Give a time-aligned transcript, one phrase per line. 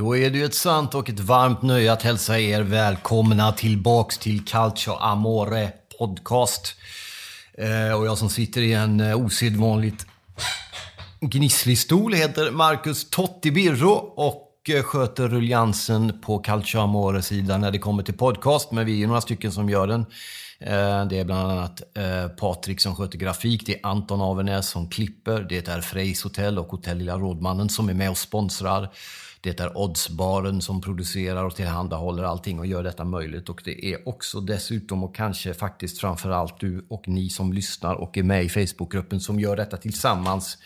[0.00, 4.18] Då är det ju ett sant och ett varmt nöje att hälsa er välkomna tillbaks
[4.18, 6.74] till Calcio Amore Podcast.
[7.58, 10.06] Eh, och jag som sitter i en eh, osedvanligt
[11.20, 17.78] gnisslig stol heter Marcus Totti Birro och eh, sköter ruljansen på Calcio Amore-sidan när det
[17.78, 18.72] kommer till podcast.
[18.72, 20.06] Men vi är ju några stycken som gör den.
[21.08, 21.82] Det är bland annat
[22.36, 26.66] Patrik som sköter grafik, det är Anton Avenäs som klipper, det är Freys hotell och
[26.66, 28.90] Hotell Lilla Rådmannen som är med och sponsrar.
[29.42, 33.48] Det är Oddsbaren som producerar och tillhandahåller allting och gör detta möjligt.
[33.48, 38.18] Och det är också dessutom och kanske faktiskt framförallt du och ni som lyssnar och
[38.18, 40.58] är med i Facebookgruppen som gör detta tillsammans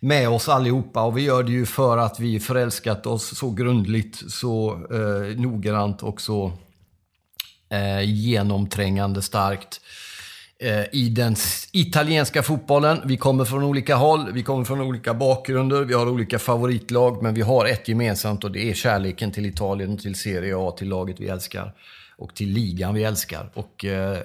[0.00, 1.02] med oss allihopa.
[1.02, 6.02] Och vi gör det ju för att vi förälskat oss så grundligt, så eh, noggrant
[6.02, 6.52] och så
[7.68, 10.05] eh, genomträngande starkt eh,
[10.58, 11.36] Eh, i den
[11.72, 13.00] italienska fotbollen.
[13.04, 17.34] Vi kommer från olika håll, vi kommer från olika bakgrunder, vi har olika favoritlag, men
[17.34, 21.20] vi har ett gemensamt och det är kärleken till Italien till Serie A, till laget
[21.20, 21.72] vi älskar
[22.18, 23.50] och till ligan vi älskar.
[23.54, 24.18] Och eh,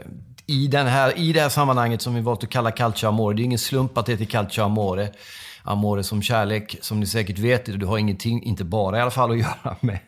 [0.46, 3.42] i, den här, i det här sammanhanget som vi valt att kalla Calcio Amore, det
[3.42, 5.12] är ingen slump att det heter Calcio Amore.
[5.64, 9.32] Amore som kärlek, som ni säkert vet, det har ingenting, inte bara i alla fall,
[9.32, 10.00] att göra med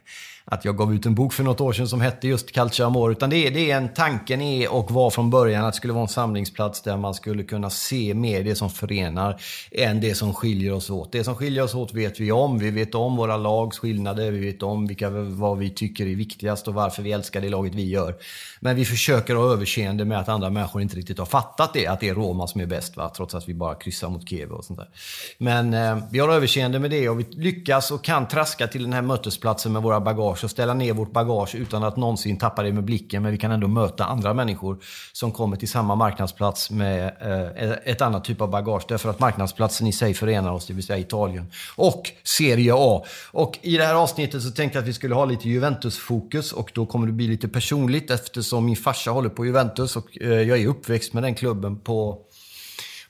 [0.53, 3.11] att jag gav ut en bok för något år sedan som hette just Calcio Amore.
[3.11, 5.93] Utan det är, det är en, tanken är och var från början att det skulle
[5.93, 9.41] vara en samlingsplats där man skulle kunna se mer det som förenar
[9.71, 11.11] än det som skiljer oss åt.
[11.11, 12.59] Det som skiljer oss åt vet vi om.
[12.59, 16.67] Vi vet om våra lags skillnader, vi vet om vilka, vad vi tycker är viktigast
[16.67, 18.15] och varför vi älskar det laget vi gör.
[18.59, 21.99] Men vi försöker ha överseende med att andra människor inte riktigt har fattat det, att
[21.99, 23.11] det är Roma som är bäst, va?
[23.15, 24.89] trots att vi bara kryssar mot Kiev och sånt där.
[25.37, 28.93] Men eh, vi har överseende med det och vi lyckas och kan traska till den
[28.93, 32.73] här mötesplatsen med våra bagage och ställa ner vårt bagage utan att någonsin tappa det
[32.73, 33.23] med blicken.
[33.23, 34.77] Men vi kan ändå möta andra människor
[35.13, 38.85] som kommer till samma marknadsplats med eh, ett annat typ av bagage.
[38.87, 41.51] Därför att marknadsplatsen i sig förenar oss, det vill säga Italien.
[41.75, 43.03] Och Serie A.
[43.31, 46.71] Och i det här avsnittet så tänkte jag att vi skulle ha lite Juventus-fokus och
[46.73, 50.57] då kommer det bli lite personligt eftersom min farsa håller på Juventus och eh, jag
[50.61, 52.19] är uppväxt med den klubben på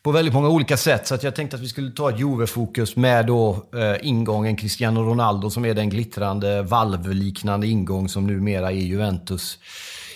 [0.03, 1.07] på väldigt många olika sätt.
[1.07, 5.01] Så att jag tänkte att vi skulle ta ett Juve-fokus med då eh, ingången Cristiano
[5.03, 9.57] Ronaldo som är den glittrande valvliknande ingång som numera är Juventus.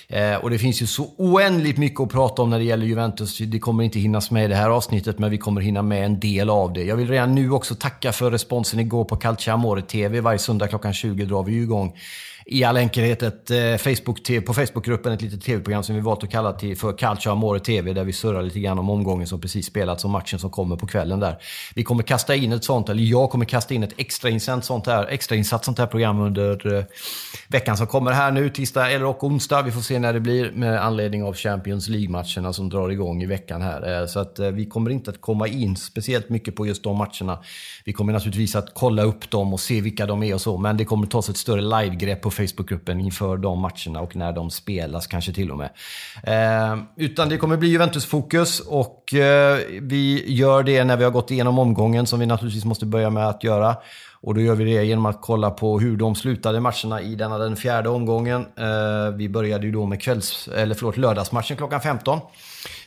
[0.10, 3.38] Eh, och det finns ju så oändligt mycket att prata om när det gäller Juventus.
[3.38, 6.20] Det kommer inte hinnas med i det här avsnittet, men vi kommer hinna med en
[6.20, 6.84] del av det.
[6.84, 10.22] Jag vill redan nu också tacka för responsen igår på Calciamore TV.
[10.22, 11.94] Varje söndag klockan 20 drar vi igång
[12.50, 16.24] i all enkelhet ett, eh, Facebook -TV, på Facebookgruppen ett litet tv-program som vi valt
[16.24, 19.42] att kalla till för Calcio Amore TV där vi surrar lite grann om omgången som
[19.42, 21.38] precis spelats och matchen som kommer på kvällen där.
[21.76, 25.08] Vi kommer kasta in ett sånt, eller jag kommer kasta in ett extrainsatt sånt här,
[25.08, 26.84] extrainsatt sånt här program under eh,
[27.48, 29.62] veckan som kommer här nu, tisdag eller och onsdag.
[29.62, 33.26] Vi får se när det blir med anledning av Champions League-matcherna som drar igång i
[33.26, 34.02] veckan här.
[34.02, 36.98] Eh, Så att eh, vi kommer inte att komma in speciellt mycket på just de
[36.98, 37.40] matcherna.
[37.86, 40.78] Vi kommer naturligtvis att kolla upp dem och se vilka de är och så, men
[40.78, 45.08] det kommer tas ett större livegrepp på Facebookgruppen inför de matcherna och när de spelas
[45.08, 45.70] kanske till och med.
[46.24, 51.32] Eh, utan det kommer bli Juventus-fokus och eh, vi gör det när vi har gått
[51.32, 53.76] igenom omgången som vi naturligtvis måste börja med att göra.
[54.22, 57.38] Och då gör vi det genom att kolla på hur de slutade matcherna i denna
[57.38, 58.46] den fjärde omgången.
[58.56, 62.20] Eh, vi började ju då med kvälls, eller förlåt, lördagsmatchen klockan 15.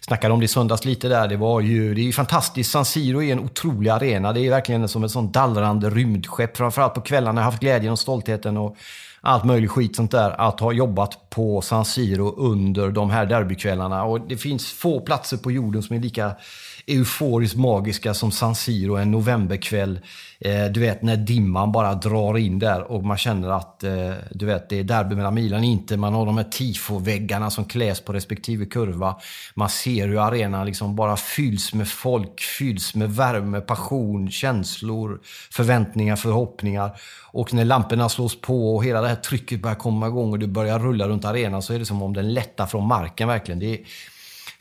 [0.00, 1.28] Snackade om det i söndags lite där.
[1.28, 2.70] Det var ju, det är ju fantastiskt.
[2.70, 4.32] San Siro är en otrolig arena.
[4.32, 6.56] Det är verkligen som ett sånt dallrande rymdskepp.
[6.56, 8.76] Framförallt på kvällarna Jag har haft glädjen och stoltheten och
[9.20, 10.40] allt möjligt skit sånt där.
[10.40, 14.04] Att ha jobbat på San Siro under de här derbykvällarna.
[14.04, 16.32] Och det finns få platser på jorden som är lika
[16.90, 20.00] euforiskt magiska som San Siro en novemberkväll.
[20.40, 24.46] Eh, du vet när dimman bara drar in där och man känner att eh, du
[24.46, 25.96] vet, det är derby mellan Milan inte.
[25.96, 29.16] Man har de här tifoväggarna som kläs på respektive kurva.
[29.54, 35.20] Man ser hur arenan liksom bara fylls med folk, fylls med värme, passion, känslor,
[35.50, 37.00] förväntningar, förhoppningar.
[37.32, 40.46] Och när lamporna slås på och hela det här trycket börjar komma igång och det
[40.46, 43.58] börjar rulla runt arenan så är det som om den lättar från marken verkligen.
[43.58, 43.80] Det är,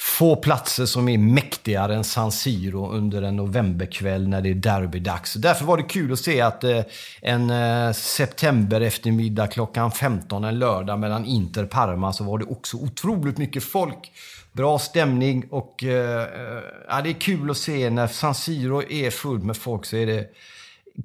[0.02, 5.34] få platser som är mäktigare än San Siro under en novemberkväll när det är derbydags.
[5.34, 6.82] Därför var det kul att se att eh,
[7.22, 12.46] en eh, september eftermiddag klockan 15 en lördag mellan Inter och Parma så var det
[12.46, 14.12] också otroligt mycket folk.
[14.52, 16.28] Bra stämning och eh,
[16.88, 20.06] ja, det är kul att se när San Siro är fullt med folk så är
[20.06, 20.30] det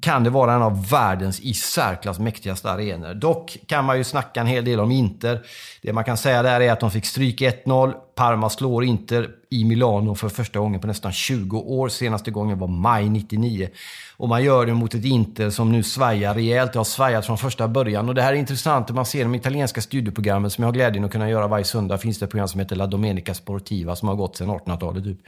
[0.01, 3.15] kan det vara en av världens i särklass mäktigaste arenor.
[3.15, 5.41] Dock kan man ju snacka en hel del om Inter.
[5.83, 7.93] Det man kan säga där är att de fick stryk 1-0.
[8.15, 11.89] Parma slår Inter i Milano för första gången på nästan 20 år.
[11.89, 13.69] Senaste gången var maj 99.
[14.17, 16.73] Och man gör det mot ett Inter som nu svajar rejält.
[16.73, 18.09] Det har svajat från första början.
[18.09, 18.91] Och det här är intressant.
[18.91, 21.99] Man ser de italienska studieprogrammen som jag har glädjen att kunna göra varje söndag.
[21.99, 25.05] finns det ett program som heter La Domenica Sportiva som har gått sedan 1800-talet.
[25.05, 25.19] Typ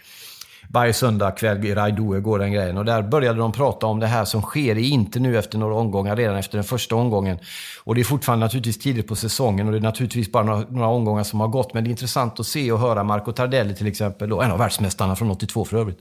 [0.68, 2.78] varje söndag kväll i Raidoe går den grejen.
[2.78, 5.74] Och där började de prata om det här som sker i inte nu efter några
[5.74, 7.38] omgångar, redan efter den första omgången.
[7.84, 10.88] Och det är fortfarande naturligtvis tidigt på säsongen och det är naturligtvis bara några, några
[10.88, 11.74] omgångar som har gått.
[11.74, 14.58] Men det är intressant att se och höra Marco Tardelli till exempel, då, en av
[14.58, 15.98] världsmästarna från 82 för övrigt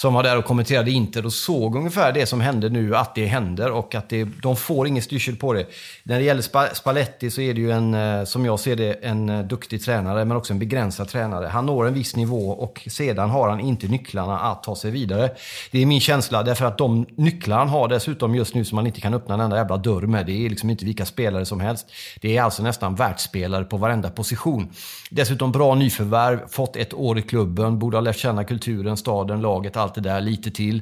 [0.00, 3.26] som var där och kommenterade Inter och såg ungefär det som hände nu, att det
[3.26, 5.66] händer och att det, de får ingen styrsel på det.
[6.02, 9.28] När det gäller Spalletti så är det ju en, eh, som jag ser det, en
[9.28, 11.46] eh, duktig tränare men också en begränsad tränare.
[11.46, 15.30] Han når en viss nivå och sedan har han inte nycklarna att ta sig vidare.
[15.70, 18.86] Det är min känsla, därför att de nycklar han har dessutom just nu som man
[18.86, 21.60] inte kan öppna en enda jävla dörr med, det är liksom inte vilka spelare som
[21.60, 21.86] helst.
[22.20, 24.68] Det är alltså nästan världsspelare på varenda position.
[25.10, 29.76] Dessutom bra nyförvärv, fått ett år i klubben, borde ha lärt känna kulturen, staden, laget,
[29.76, 30.80] allt allt det där lite till.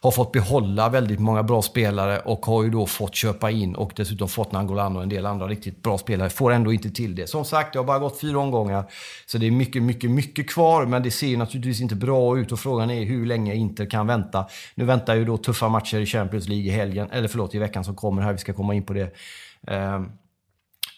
[0.00, 3.92] Har fått behålla väldigt många bra spelare och har ju då fått köpa in och
[3.96, 6.30] dessutom fått Nangolan och en del andra riktigt bra spelare.
[6.30, 7.26] Får ändå inte till det.
[7.26, 8.84] Som sagt, det har bara gått fyra omgångar.
[9.26, 10.86] Så det är mycket, mycket, mycket kvar.
[10.86, 14.06] Men det ser ju naturligtvis inte bra ut och frågan är hur länge Inter kan
[14.06, 14.46] vänta.
[14.74, 17.84] Nu väntar ju då tuffa matcher i Champions League i helgen, eller förlåt, i veckan
[17.84, 18.32] som kommer här.
[18.32, 19.14] Vi ska komma in på det.
[19.66, 20.08] Ehm,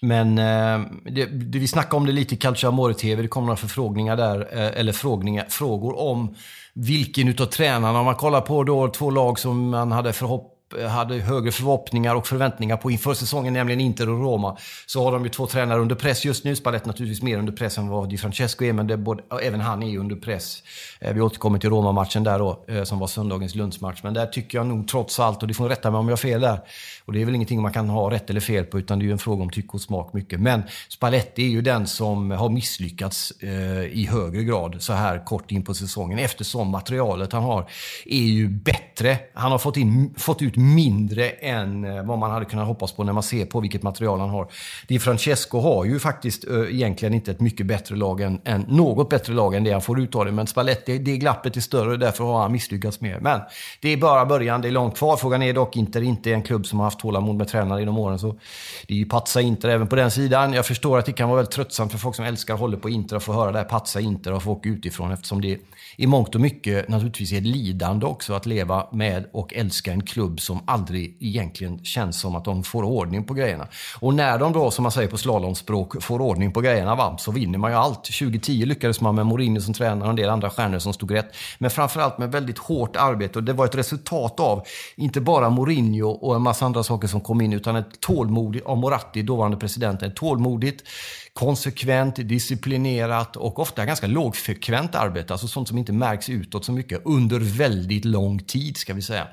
[0.00, 3.22] men eh, det, det, vi snackade om det lite i Calciamore TV.
[3.22, 6.34] Det kom några förfrågningar där, eh, eller frågningar, frågor om
[6.74, 10.54] vilken utav tränarna, om man kollar på då två lag som man hade förhopp
[10.88, 14.56] hade högre förhoppningar och förväntningar på inför säsongen, nämligen Inter och Roma,
[14.86, 16.56] så har de ju två tränare under press just nu.
[16.56, 19.82] Spalett naturligtvis mer under press än vad Di Francesco är, men det, både, även han
[19.82, 20.62] är ju under press.
[21.00, 24.00] Eh, vi återkommer till Roma-matchen där då, eh, som var söndagens lunchmatch.
[24.02, 26.16] Men där tycker jag nog trots allt, och du får rätta mig om jag har
[26.16, 26.60] fel där,
[27.08, 29.06] och det är väl ingenting man kan ha rätt eller fel på, utan det är
[29.06, 30.40] ju en fråga om tycke och smak mycket.
[30.40, 35.52] Men Spalletti är ju den som har misslyckats eh, i högre grad så här kort
[35.52, 37.70] in på säsongen, eftersom materialet han har
[38.06, 39.18] är ju bättre.
[39.34, 43.04] Han har fått, in, fått ut mindre än eh, vad man hade kunnat hoppas på
[43.04, 44.48] när man ser på vilket material han har.
[44.88, 49.10] Di Francesco har ju faktiskt eh, egentligen inte ett mycket bättre lag än, än, något
[49.10, 50.32] bättre lag än det han får ut av det.
[50.32, 53.18] Men Spalletti, det glappet är större och därför har han misslyckats mer.
[53.20, 53.40] Men
[53.80, 55.16] det är bara början, det är långt kvar.
[55.16, 58.18] Frågan är dock inte, inte en klubb som har haft tålamod med tränare genom åren.
[58.18, 58.38] Så
[58.86, 60.52] det är ju patsa Inter även på den sidan.
[60.52, 62.88] Jag förstår att det kan vara väldigt tröttsamt för folk som älskar och håller på
[62.88, 65.58] Inter att få höra det här patsa Inter och få åka utifrån eftersom det
[65.96, 70.02] i mångt och mycket naturligtvis är ett lidande också att leva med och älska en
[70.02, 73.68] klubb som aldrig egentligen känns som att de får ordning på grejerna.
[74.00, 77.32] Och när de då, som man säger på slalomspråk, får ordning på grejerna va, så
[77.32, 78.04] vinner man ju allt.
[78.04, 81.34] 2010 lyckades man med Mourinho som tränare och en del andra stjärnor som stod rätt.
[81.58, 84.62] Men framförallt med väldigt hårt arbete och det var ett resultat av
[84.96, 88.78] inte bara Mourinho och en massa andra saker som kom in utan ett tålmodigt av
[88.78, 90.84] Moratti, dåvarande presidenten, tålmodigt
[91.32, 95.32] konsekvent, disciplinerat och ofta ganska lågfrekvent arbete.
[95.34, 99.26] Alltså sånt som inte märks utåt så mycket under väldigt lång tid, ska vi säga.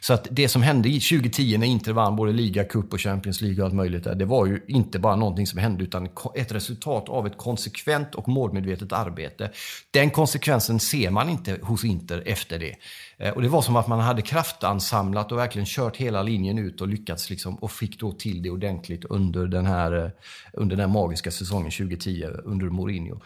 [0.00, 3.40] Så att det som hände i 2010 när Inter vann både liga, cup och Champions
[3.40, 6.52] League och allt möjligt där, det var ju inte bara någonting som hände utan ett
[6.52, 9.50] resultat av ett konsekvent och målmedvetet arbete.
[9.90, 12.74] Den konsekvensen ser man inte hos Inter efter det.
[13.18, 16.80] Eh, och det var som att man hade kraftansamlat och verkligen kört hela linjen ut
[16.80, 20.10] och lyckats liksom, och fick då till det ordentligt under den här, eh,
[20.52, 23.20] under den magiska säsongen 2010 under Mourinho.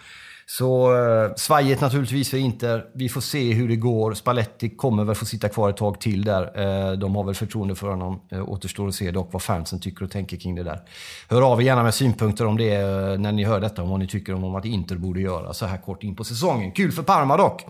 [0.46, 2.84] Så eh, svajigt naturligtvis för Inter.
[2.94, 4.14] Vi får se hur det går.
[4.14, 6.42] Spalletti kommer väl få sitta kvar ett tag till där.
[6.42, 8.20] Eh, de har väl förtroende för honom.
[8.30, 10.80] Eh, återstår att se dock vad fansen tycker och tänker kring det där.
[11.28, 13.98] Hör av er gärna med synpunkter om det eh, när ni hör detta, om vad
[13.98, 16.72] ni tycker om att Inter borde göra så här kort in på säsongen.
[16.72, 17.64] Kul för Parma dock!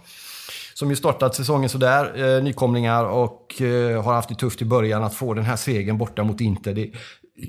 [0.81, 5.05] Som ju startat säsongen sådär, eh, nykomlingar och eh, har haft det tufft i början
[5.05, 6.75] att få den här segern borta mot Inter.
[6.75, 6.91] Det,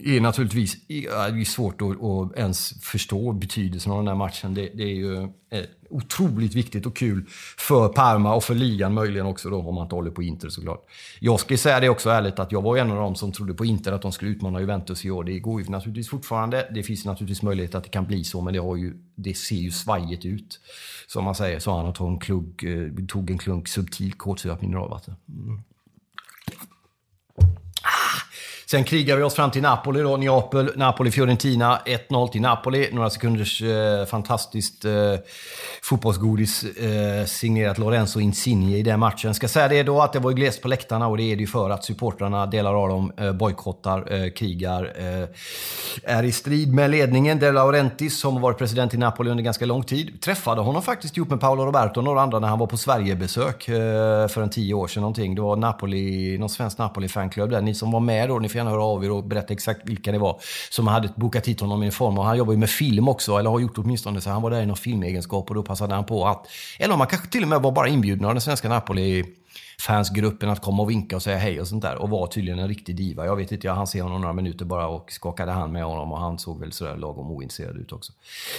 [0.06, 4.54] är naturligtvis är svårt att, att, ens förstå betydelsen av den här matchen.
[4.54, 7.26] Det, det är ju eh, otroligt viktigt och kul
[7.58, 10.86] för Parma och för ligan möjligen också då, om man inte håller på Inter såklart.
[11.20, 13.66] Jag ska säga det också ärligt att jag var en av dem som trodde på
[13.66, 15.24] Inter att de skulle utmana Juventus i år.
[15.24, 16.72] Det går ju naturligtvis fortfarande.
[16.74, 19.56] Det finns naturligtvis möjlighet att det kan bli så, men det, har ju, det ser
[19.56, 20.60] ju svajigt ut.
[21.08, 22.64] Som man säger, så han eh, tog en klunk,
[23.08, 25.16] tog en klunk subtilt kolsyrat mineralvatten.
[25.30, 25.62] Mm.
[28.72, 31.80] Sen krigar vi oss fram till Napoli då, Neapel, Napoli-Fiorentina.
[31.86, 32.90] 1-0 till Napoli.
[32.92, 34.92] Några sekunders eh, fantastiskt eh,
[35.84, 39.34] fotbollsgodis eh, signerat Lorenzo Insigne i den matchen.
[39.34, 41.48] Ska säga det då att det var glest på läktarna och det är det ju
[41.48, 45.28] för att supportrarna, delar av dem, eh, bojkottar, eh, krigar, eh,
[46.04, 47.40] är i strid med ledningen.
[47.40, 51.18] De Laurentiis, som har varit president i Napoli under ganska lång tid, träffade honom faktiskt
[51.18, 54.50] ihop med Paolo Roberto och några andra när han var på Sverigebesök eh, för en
[54.50, 55.36] tio år sedan någonting.
[55.36, 57.62] Det var Napoli, någon svensk Napoli-fanklubb där.
[57.62, 60.12] Ni som var med då, ni får gärna höra av er och berätta exakt vilka
[60.12, 62.18] det var som hade bokat hit honom i en form.
[62.18, 64.62] Och han jobbar ju med film också, eller har gjort åtminstone, så han var där
[64.62, 66.48] i någon filmegenskap och då passade han på att...
[66.80, 69.26] Eller om han kanske till och med var bara inbjuden av den svenska Napoli
[69.82, 71.96] fansgruppen att komma och vinka och säga hej och sånt där.
[71.96, 73.26] Och var tydligen en riktig diva.
[73.26, 76.12] Jag vet inte, jag hann se honom några minuter bara och skakade hand med honom
[76.12, 78.14] och han såg väl sådär lagom ointresserad ut också.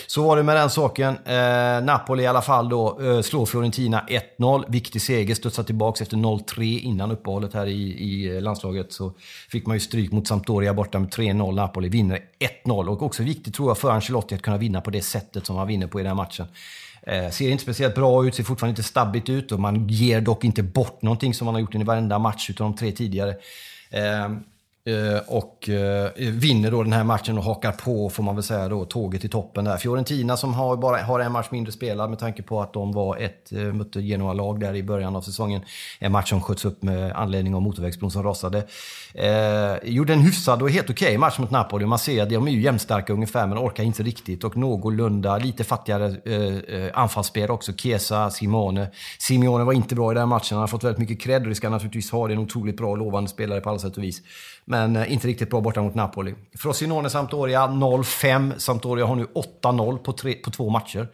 [0.06, 1.16] Så var det med den saken.
[1.24, 4.06] Eh, Napoli i alla fall då eh, slår Fiorentina
[4.38, 4.64] 1-0.
[4.68, 8.92] Viktig seger, studsar tillbaks efter 0-3 innan uppehållet här i, i landslaget.
[8.92, 9.12] Så
[9.50, 11.54] fick man ju stryk mot Sampdoria borta med 3-0.
[11.54, 12.18] Napoli vinner
[12.64, 15.56] 1-0 och också viktigt tror jag för Ancelotti att kunna vinna på det sättet som
[15.56, 16.46] han vinner på i den här matchen.
[17.06, 20.44] Eh, ser inte speciellt bra ut, ser fortfarande inte stabbigt ut och man ger dock
[20.44, 23.30] inte bort någonting som man har gjort i varenda match utav de tre tidigare.
[23.30, 24.30] Eh, Eh,
[24.84, 28.68] Eh, och eh, vinner då den här matchen och hakar på, får man väl säga
[28.68, 29.76] då, tåget i toppen där.
[29.76, 33.16] Fiorentina som har, bara, har en match mindre spelad med tanke på att de var
[33.16, 35.60] ett, eh, mötte Genoa-lag där i början av säsongen.
[35.98, 38.66] En match som sköts upp med anledning av motorvägsbron som rasade.
[39.14, 41.86] Eh, gjorde en hyfsad och helt okej okay match mot Napoli.
[41.86, 44.44] Man ser att de är ju jämnstarka ungefär, men orkar inte riktigt.
[44.44, 47.72] Och någorlunda, lite fattigare eh, anfallsspel också.
[47.72, 48.90] Chiesa, Simone.
[49.18, 50.56] Simeone var inte bra i den matchen.
[50.56, 52.26] Han har fått väldigt mycket cred och det ska naturligtvis ha.
[52.26, 54.22] Det är en otroligt bra och lovande spelare på alla sätt och vis.
[54.64, 56.34] Men eh, inte riktigt bra borta mot Napoli.
[56.58, 58.58] Frosinone Sampdoria 0-5.
[58.58, 59.26] Sampdoria har nu
[59.62, 60.12] 8-0 på,
[60.44, 61.08] på två matcher.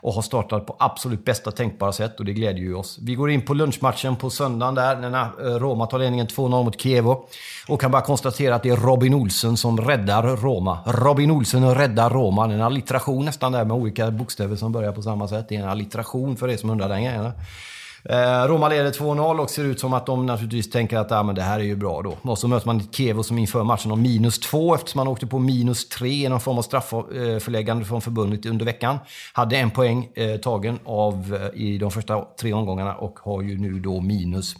[0.00, 2.98] Och har startat på absolut bästa tänkbara sätt och det glädjer ju oss.
[3.02, 6.80] Vi går in på lunchmatchen på söndagen där, när eh, Roma tar ledningen 2-0 mot
[6.80, 7.28] Kievo.
[7.68, 10.78] Och kan bara konstatera att det är Robin Olsen som räddar Roma.
[10.86, 12.44] Robin Olsen räddar Roma.
[12.44, 15.48] En allitteration nästan där med olika bokstäver som börjar på samma sätt.
[15.48, 17.32] Det är en allitteration för er som undrar den grejen.
[18.08, 21.34] Eh, Roma leder 2-0 och ser ut som att de naturligtvis tänker att ah, men
[21.34, 22.16] det här är ju bra då.
[22.22, 25.38] Och så möter man Kevo som inför matchen om minus 2 eftersom man åkte på
[25.38, 28.98] minus 3 i någon form av straffförläggande eh, från förbundet under veckan.
[29.32, 33.58] Hade en poäng eh, tagen av eh, i de första tre omgångarna och har ju
[33.58, 34.56] nu då minus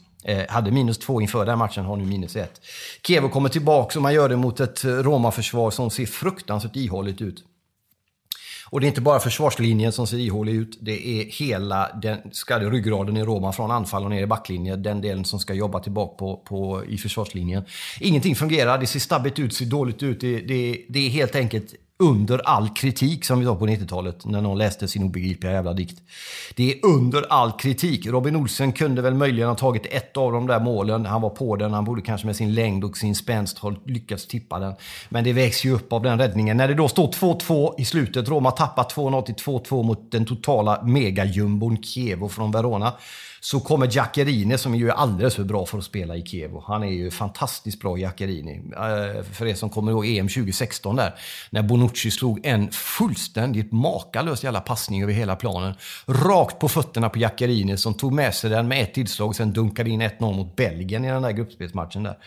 [0.49, 2.61] hade minus två inför den matchen, har nu minus ett.
[3.07, 7.45] Kevo kommer tillbaka och man gör det mot ett Roma-försvar som ser fruktansvärt ihåligt ut.
[8.71, 10.79] Och det är inte bara försvarslinjen som ser ihålig ut.
[10.81, 14.83] Det är hela den skadade ryggraden i Roma från anfall och ner i backlinjen.
[14.83, 17.65] Den delen som ska jobba tillbaka på, på, i försvarslinjen.
[18.01, 18.79] Ingenting fungerar.
[18.79, 20.21] Det ser stabbigt ut, ser dåligt ut.
[20.21, 24.41] Det, det, det är helt enkelt under all kritik som vi sa på 90-talet när
[24.41, 26.03] någon läste sin obegripliga jävla dikt.
[26.55, 28.07] Det är under all kritik.
[28.07, 31.07] Robin Olsen kunde väl möjligen ha tagit ett av de där målen.
[31.07, 34.27] Han var på den, han borde kanske med sin längd och sin spänst ha lyckats
[34.27, 34.75] tippa den.
[35.09, 36.57] Men det vägs ju upp av den räddningen.
[36.57, 40.83] När det då står 2-2 i slutet, Roma tappar 2-0 till 2-2 mot den totala
[40.83, 42.93] megajumbon Kievo från Verona
[43.45, 46.51] så kommer Giaccherini som är alldeles för bra för att spela i Kiev.
[46.67, 48.63] Han är ju fantastiskt bra, Giaccherini.
[48.77, 51.15] Eh, för er som kommer ihåg EM 2016 där,
[51.51, 55.75] när Bonucci slog en fullständigt makalös jävla passning över hela planen.
[56.07, 59.53] Rakt på fötterna på Giaccherini som tog med sig den med ett tillslag och sen
[59.53, 62.19] dunkade in 1-0 mot Belgien i den där gruppspelsmatchen där.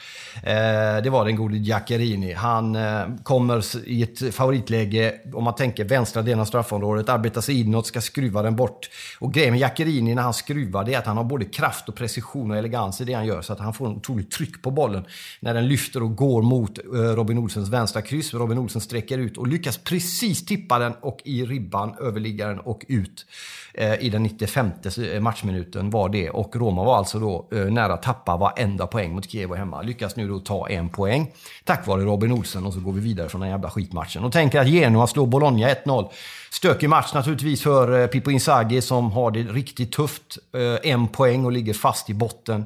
[0.44, 2.34] Eh, det var den gode Giaccherini.
[2.34, 7.60] Han eh, kommer i ett favoritläge, om man tänker vänstra delen av straffområdet, arbetar sig
[7.60, 8.90] inåt, ska skruva den bort.
[9.20, 11.96] Och grejen med Giaccherini när han skruvar, det är att han har både kraft och
[11.96, 13.42] precision och elegans i det han gör.
[13.42, 15.06] Så att han får en otroligt tryck på bollen
[15.40, 18.34] när den lyfter och går mot eh, Robin Olsens vänstra kryss.
[18.34, 23.26] Robin Olsen sträcker ut och lyckas precis tippa den och i ribban, överliggaren och ut
[23.74, 24.72] eh, i den 95
[25.14, 26.30] eh, matchminuten var det.
[26.30, 29.82] Och Roma var alltså då nära att tappa varenda poäng mot Kiev hemma.
[29.82, 31.32] Lyckas nu då ta en poäng
[31.64, 34.24] tack vare Robin Olsen och så går vi vidare från den jävla skitmatchen.
[34.24, 36.10] Och tänker att Genoa slår Bologna 1-0.
[36.52, 40.38] Stökig match naturligtvis för Pippo Inzaghi som har det riktigt tufft.
[40.84, 42.66] En poäng och ligger fast i botten.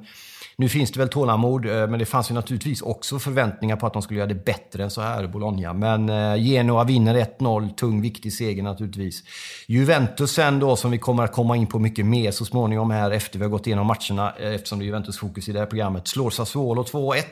[0.61, 3.93] Nu finns det väl tålamod, eh, men det fanns ju naturligtvis också förväntningar på att
[3.93, 5.73] de skulle göra det bättre än så här, Bologna.
[5.73, 9.23] Men eh, Genoa vinner 1-0, tung, viktig seger naturligtvis.
[9.67, 13.11] Juventus sen då, som vi kommer att komma in på mycket mer så småningom här
[13.11, 15.65] efter vi har gått igenom matcherna, eh, eftersom det är Juventus fokus i det här
[15.65, 17.23] programmet, slår Sassuolo 2-1.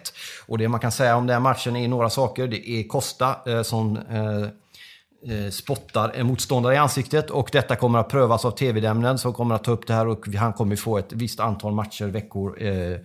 [0.48, 2.48] Och det man kan säga om den matchen är några saker.
[2.48, 4.00] Det är Costa som
[5.28, 9.56] Eh, spottar en motståndare i ansiktet och detta kommer att prövas av TV-nämnden som kommer
[9.56, 12.96] att ta upp det här och han kommer få ett visst antal matcher, veckor, eh,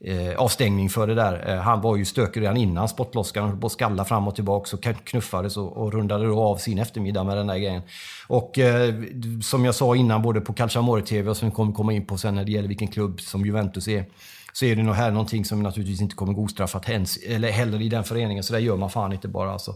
[0.00, 1.50] eh, avstängning för det där.
[1.50, 4.76] Eh, han var ju stökig redan innan spottlosskan, höll på att skalla fram och tillbaka
[4.76, 7.82] och knuffades och, och rundade då av sin eftermiddag med den där grejen.
[8.26, 8.94] Och eh,
[9.42, 12.18] som jag sa innan, både på Calciamore TV och som vi kommer komma in på
[12.18, 14.04] sen när det gäller vilken klubb som Juventus är
[14.52, 17.88] så är det nog här någonting som naturligtvis inte kommer gå ostraffat eller heller i
[17.88, 18.44] den föreningen.
[18.44, 19.74] Så det gör man fan inte bara alltså.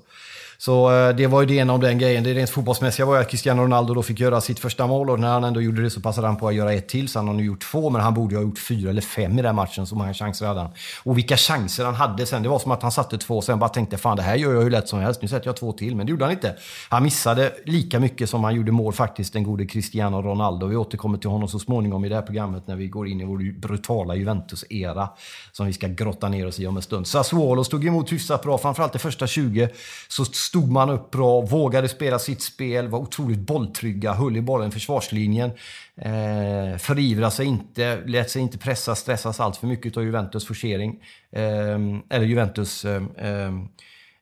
[0.59, 2.25] Så eh, det var ju det ena om den grejen.
[2.25, 5.21] Det rent fotbollsmässiga var ju att Cristiano Ronaldo då fick göra sitt första mål och
[5.21, 7.09] när han ändå gjorde det så passade han på att göra ett till.
[7.09, 9.39] Så han har nu gjort två, men han borde ju ha gjort fyra eller fem
[9.39, 9.87] i den matchen.
[9.87, 10.71] Så många chanser hade han.
[11.03, 12.43] Och vilka chanser han hade sen.
[12.43, 14.55] Det var som att han satte två och sen bara tänkte fan det här gör
[14.55, 15.23] jag hur lätt som helst.
[15.23, 15.97] Nu sätter jag två till.
[15.97, 16.57] Men det gjorde han inte.
[16.89, 20.67] Han missade lika mycket som han gjorde mål faktiskt, den gode Cristiano Ronaldo.
[20.67, 23.25] Vi återkommer till honom så småningom i det här programmet när vi går in i
[23.25, 25.09] vår brutala Juventus-era.
[25.53, 27.07] Som vi ska grotta ner oss i om en stund.
[27.07, 28.59] Sassuolo stod emot hyfsat bra.
[28.59, 29.69] Framförallt de första 20
[30.09, 34.69] så stod man upp bra, vågade spela sitt spel, var otroligt bolltrygga, höll i bollen
[34.69, 35.51] i försvarslinjen.
[35.97, 41.03] Eh, förivra sig inte, lät sig inte pressas, stressas allt för mycket av Juventus forcering.
[41.33, 41.79] Eh,
[42.11, 43.53] eller Juventus eh Eh,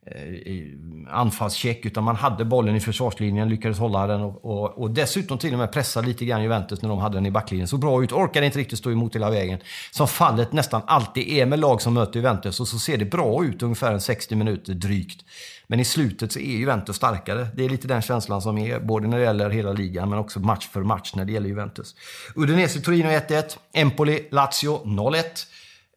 [0.06, 0.64] Eh,
[1.09, 5.52] anfallscheck, utan man hade bollen i försvarslinjen, lyckades hålla den och, och, och, dessutom till
[5.52, 7.68] och med pressa lite grann Juventus när de hade den i backlinjen.
[7.68, 9.59] Så bra ut, orkade inte riktigt stå emot hela vägen.
[9.90, 13.44] Som fallet nästan alltid är med lag som möter Juventus och så ser det bra
[13.44, 15.25] ut ungefär 60 minuter drygt.
[15.66, 17.47] Men i slutet så är Juventus starkare.
[17.54, 20.40] Det är lite den känslan som är, både när det gäller hela ligan men också
[20.40, 21.94] match för match när det gäller Juventus.
[22.35, 25.23] Udinese-Torino 1-1, Empoli-Lazio 0-1.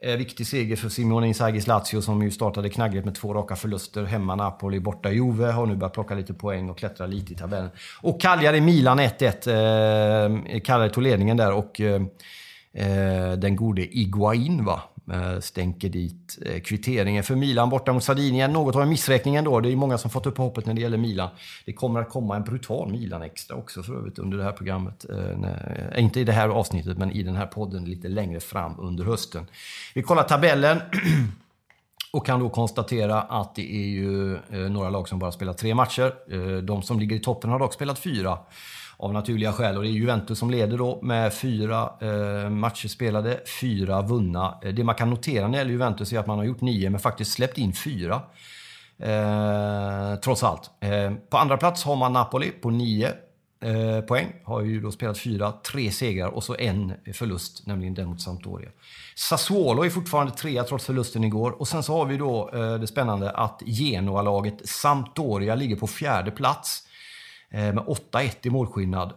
[0.02, 4.04] Eh, viktig seger för Simone Inzaghis Lazio som ju startade knaggligt med två raka förluster.
[4.04, 5.46] Hemma Napoli, borta Juve.
[5.46, 7.70] Har nu börjat plocka lite poäng och klättra lite i tabellen.
[8.02, 9.48] Och Cagliari Milan 1-1.
[9.48, 12.02] Eh, Cagliari tog ledningen där och eh,
[12.74, 14.82] eh den gode Iguain va,
[15.12, 18.54] Eh, stänker dit eh, kvitteringen för Milan borta mot Sardinien.
[18.54, 19.60] Något av en missräkning ändå.
[19.60, 21.30] Det är många som fått upp hoppet när det gäller Milan.
[21.66, 25.06] Det kommer att komma en brutal Milan-extra också för övrigt under det här programmet.
[25.10, 28.80] Eh, Nej, inte i det här avsnittet, men i den här podden lite längre fram
[28.80, 29.48] under hösten.
[29.96, 30.82] Vi kollar tabellen.
[32.14, 36.62] Och kan då konstatera att det är ju några lag som bara spelat tre matcher.
[36.62, 38.38] De som ligger i toppen har dock spelat fyra
[38.98, 39.78] av naturliga skäl.
[39.78, 44.58] Och det är Juventus som leder då med fyra eh, matcher spelade, fyra vunna.
[44.64, 46.90] Eh, det man kan notera när det gäller Juventus är att man har gjort nio,
[46.90, 48.22] men faktiskt släppt in fyra.
[49.00, 50.72] Eh, trots allt.
[50.80, 53.14] Eh, på andra plats har man Napoli på nio
[53.64, 54.28] eh, poäng.
[54.44, 58.70] Har ju då spelat fyra, tre segrar och så en förlust, nämligen den mot Sampdoria.
[59.16, 61.52] Sassuolo är fortfarande trea trots förlusten igår.
[61.52, 66.32] Och sen så har vi då eh, det spännande att Genoa-laget Sampdoria ligger på fjärde
[66.32, 66.85] plats
[67.56, 69.14] Eh, med 8-1 i målskillnad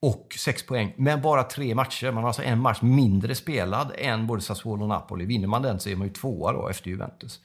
[0.00, 0.94] och 6 poäng.
[0.96, 2.10] Men bara tre matcher.
[2.10, 5.24] Man har alltså en match mindre spelad än både Sassuolo och Napoli.
[5.24, 7.40] Vinner man den så är man ju tvåa då efter Juventus.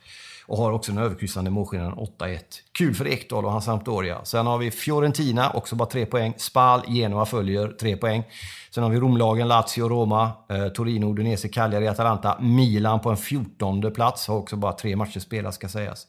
[0.45, 2.39] Och har också en överkryssande målskillnad 8-1.
[2.71, 4.25] Kul för Ekdal och hans Sampdoria.
[4.25, 6.33] Sen har vi Fiorentina, också bara tre poäng.
[6.37, 8.23] Spal, Genoa följer, tre poäng.
[8.71, 12.39] Sen har vi Romlagen, Lazio, Roma, eh, Torino, Udinese, Cagliari, Atalanta.
[12.39, 14.27] Milan på en 14 plats.
[14.27, 16.07] Har också bara tre matcher spelat ska sägas.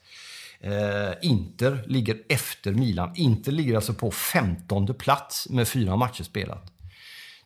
[0.64, 3.12] Eh, Inter ligger efter Milan.
[3.14, 6.73] Inter ligger alltså på 15 plats med fyra matcher spelat.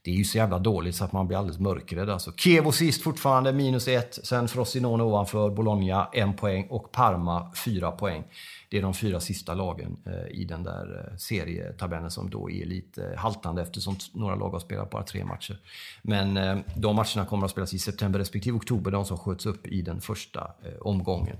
[0.02, 2.10] Det är ju så jävla dåligt så att man blir alldeles mörkrädd.
[2.10, 2.32] Alltså.
[2.36, 4.18] Kevo sist fortfarande, minus ett.
[4.22, 8.24] Sen Frosinone ovanför, Bologna en poäng och Parma fyra poäng.
[8.70, 12.66] Det är de fyra sista lagen eh, i den där eh, serietabellen som då är
[12.66, 15.58] lite eh, haltande eftersom några lag har spelat bara tre matcher.
[16.02, 16.34] Men
[16.76, 20.00] de matcherna kommer att spelas i september respektive oktober, de som sköts upp i den
[20.00, 21.36] första omgången.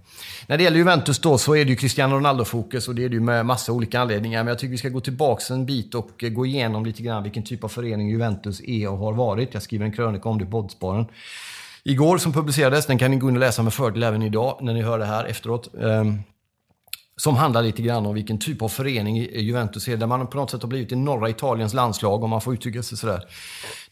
[0.46, 3.14] När det gäller Juventus då så är det ju Cristiano Ronaldo-fokus och det är det
[3.14, 4.44] ju med massa olika anledningar.
[4.44, 7.42] Men jag tycker vi ska gå tillbaka en bit och gå igenom lite grann vilken
[7.42, 9.54] typ av förening Juventus är e och har varit.
[9.54, 11.06] Jag skriver en krönika om det i Poddsparen
[11.82, 12.86] igår som publicerades.
[12.86, 15.04] Den kan ni gå in och läsa med fördel även idag när ni hör det
[15.04, 15.74] här efteråt.
[15.82, 16.18] Ehm,
[17.16, 20.50] som handlar lite grann om vilken typ av förening Juventus är, där man på något
[20.50, 23.22] sätt har blivit i norra Italiens landslag, om man får uttrycka sig sådär.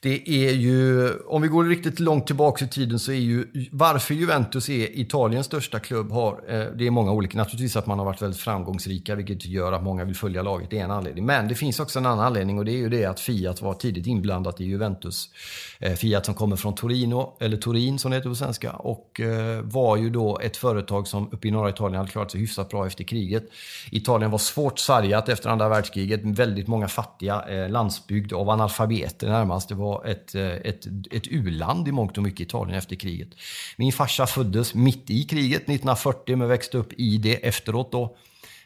[0.07, 4.15] Det är ju, om vi går riktigt långt tillbaka i tiden så är ju varför
[4.15, 7.39] Juventus är Italiens största klubb har, eh, det är många olika.
[7.39, 10.79] Naturligtvis att man har varit väldigt framgångsrika vilket gör att många vill följa laget, det
[10.79, 11.27] är en anledning.
[11.27, 13.75] Men det finns också en annan anledning och det är ju det att Fiat var
[13.75, 15.31] tidigt inblandat i Juventus.
[15.79, 19.61] Eh, Fiat som kommer från Torino, eller Turin som det heter på svenska, och eh,
[19.63, 22.87] var ju då ett företag som uppe i norra Italien hade klarat sig hyfsat bra
[22.87, 23.45] efter kriget.
[23.91, 29.69] Italien var svårt sargat efter andra världskriget, väldigt många fattiga, landsbygd av analfabeter närmast.
[29.69, 33.29] Det var var ett, eh, ett, ett u-land i mångt och mycket, Italien, efter kriget.
[33.77, 37.93] Min farsa föddes mitt i kriget 1940 men växte upp i det efteråt.
[37.93, 38.17] Då.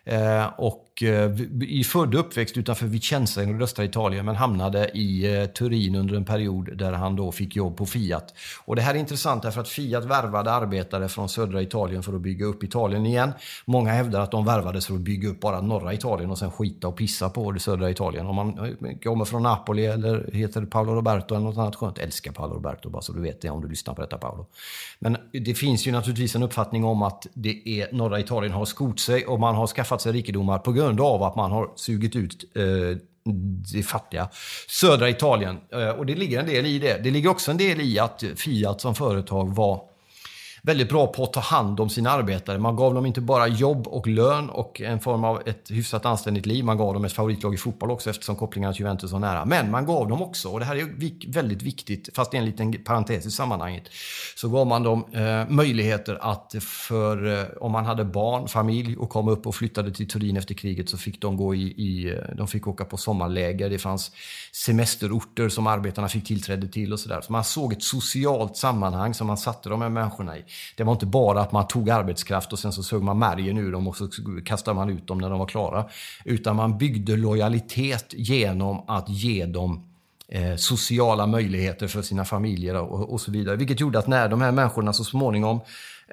[0.05, 5.47] Eh, och eh, född och uppväxt utanför Vicenza i nordöstra Italien men hamnade i eh,
[5.47, 8.35] Turin under en period där han då fick jobb på Fiat.
[8.65, 12.21] Och det här är intressant därför att Fiat värvade arbetare från södra Italien för att
[12.21, 13.33] bygga upp Italien igen.
[13.65, 16.89] Många hävdar att de värvades för att bygga upp bara norra Italien och sen skita
[16.89, 18.27] och pissa på det södra Italien.
[18.27, 21.99] Om man eh, kommer från Napoli eller heter Paolo Roberto eller något annat skönt.
[21.99, 24.47] Älskar Paolo Roberto, bara så du vet det om du lyssnar på detta Paolo.
[24.99, 29.01] Men det finns ju naturligtvis en uppfattning om att det är norra Italien har skott
[29.01, 32.17] sig och man har skaffat sig rikedomar på grund grund av att man har sugit
[32.17, 32.99] ut eh,
[33.73, 34.29] det fattiga
[34.69, 35.59] södra Italien.
[35.73, 37.01] Eh, och det ligger en del i det.
[37.05, 39.90] Det ligger också en del i att Fiat som företag var
[40.63, 42.59] väldigt bra på att ta hand om sina arbetare.
[42.59, 46.47] Man gav dem inte bara jobb och lön och en form av ett hyfsat anständigt
[46.47, 46.65] liv.
[46.65, 49.45] Man gav dem ett favoritlag i fotboll också eftersom kopplingarna till Juventus var nära.
[49.45, 52.47] Men man gav dem också, och det här är väldigt viktigt, fast det är en
[52.47, 53.85] liten parentes i sammanhanget,
[54.37, 59.11] så gav man dem eh, möjligheter att för, eh, om man hade barn, familj och
[59.11, 62.37] kom upp och flyttade till Turin efter kriget så fick de gå i, i eh,
[62.37, 63.71] de fick åka på sommarläger.
[63.71, 64.13] Det fanns
[64.53, 67.21] semesterorter som arbetarna fick tillträde till och sådär.
[67.21, 70.45] Så man såg ett socialt sammanhang som man satte de här människorna i.
[70.77, 73.73] Det var inte bara att man tog arbetskraft och sen så sög man märgen ur
[73.73, 74.09] dem och så
[74.45, 75.85] kastade man ut dem när de var klara.
[76.25, 79.91] Utan man byggde lojalitet genom att ge dem
[80.29, 83.57] eh, sociala möjligheter för sina familjer och, och, så vidare.
[83.57, 85.61] Vilket gjorde att när de här människorna så småningom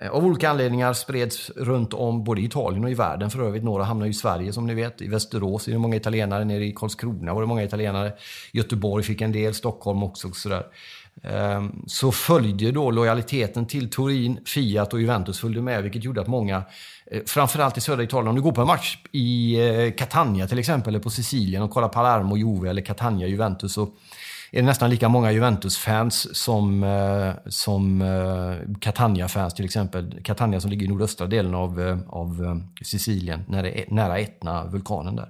[0.02, 3.63] eh, av olika anledningar spreds runt om både i Italien och i världen för övrigt.
[3.63, 5.02] Några hamnade i Sverige som ni vet.
[5.02, 6.45] I Västerås är det många italienare.
[6.45, 8.13] Nere i Karlskrona var det många italienare.
[8.52, 9.54] Göteborg fick en del.
[9.54, 10.28] Stockholm också.
[10.28, 10.63] Och sådär.
[11.23, 16.27] Ehm, så följde då lojaliteten till Turin, Fiat och Juventus följde med, vilket gjorde att
[16.27, 16.63] många,
[17.12, 20.60] eh, framförallt i södra Italien, om du går på en match i eh, Catania till
[20.60, 23.84] exempel, eller på Sicilien och kollar Palermo, Juve eller Catania, Juventus, så
[24.51, 28.03] är det nästan lika många Juventus-fans som, eh, som
[28.80, 30.23] Catania-fans till exempel.
[30.23, 35.30] Catania som ligger i nordöstra delen av, av Sicilien, nära, nära Etna, vulkanen där.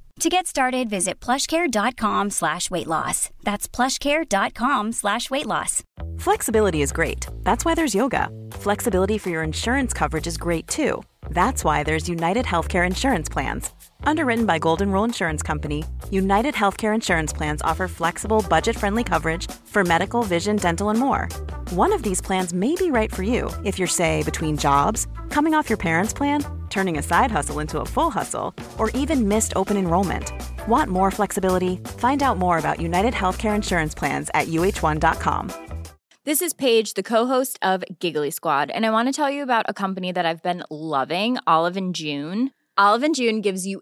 [0.19, 3.29] To get started, visit plushcare.com slash weight loss.
[3.43, 5.83] That's plushcare.com slash weight loss.
[6.19, 7.25] Flexibility is great.
[7.43, 8.29] That's why there's yoga.
[8.51, 11.01] Flexibility for your insurance coverage is great too.
[11.29, 13.71] That's why there's United Healthcare Insurance Plans.
[14.03, 19.49] Underwritten by Golden Rule Insurance Company, United Healthcare Insurance Plans offer flexible, budget friendly coverage
[19.65, 21.27] for medical, vision, dental, and more.
[21.71, 25.53] One of these plans may be right for you if you're, say, between jobs, coming
[25.53, 29.53] off your parents' plan, turning a side hustle into a full hustle, or even missed
[29.55, 30.31] open enrollment.
[30.67, 31.77] Want more flexibility?
[31.97, 35.51] Find out more about United Healthcare Insurance Plans at uh1.com.
[36.23, 39.65] This is Paige, the co-host of Giggly Squad, and I want to tell you about
[39.67, 42.51] a company that I've been loving, Olive and June.
[42.77, 43.81] Olive and June gives you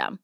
[0.01, 0.17] System.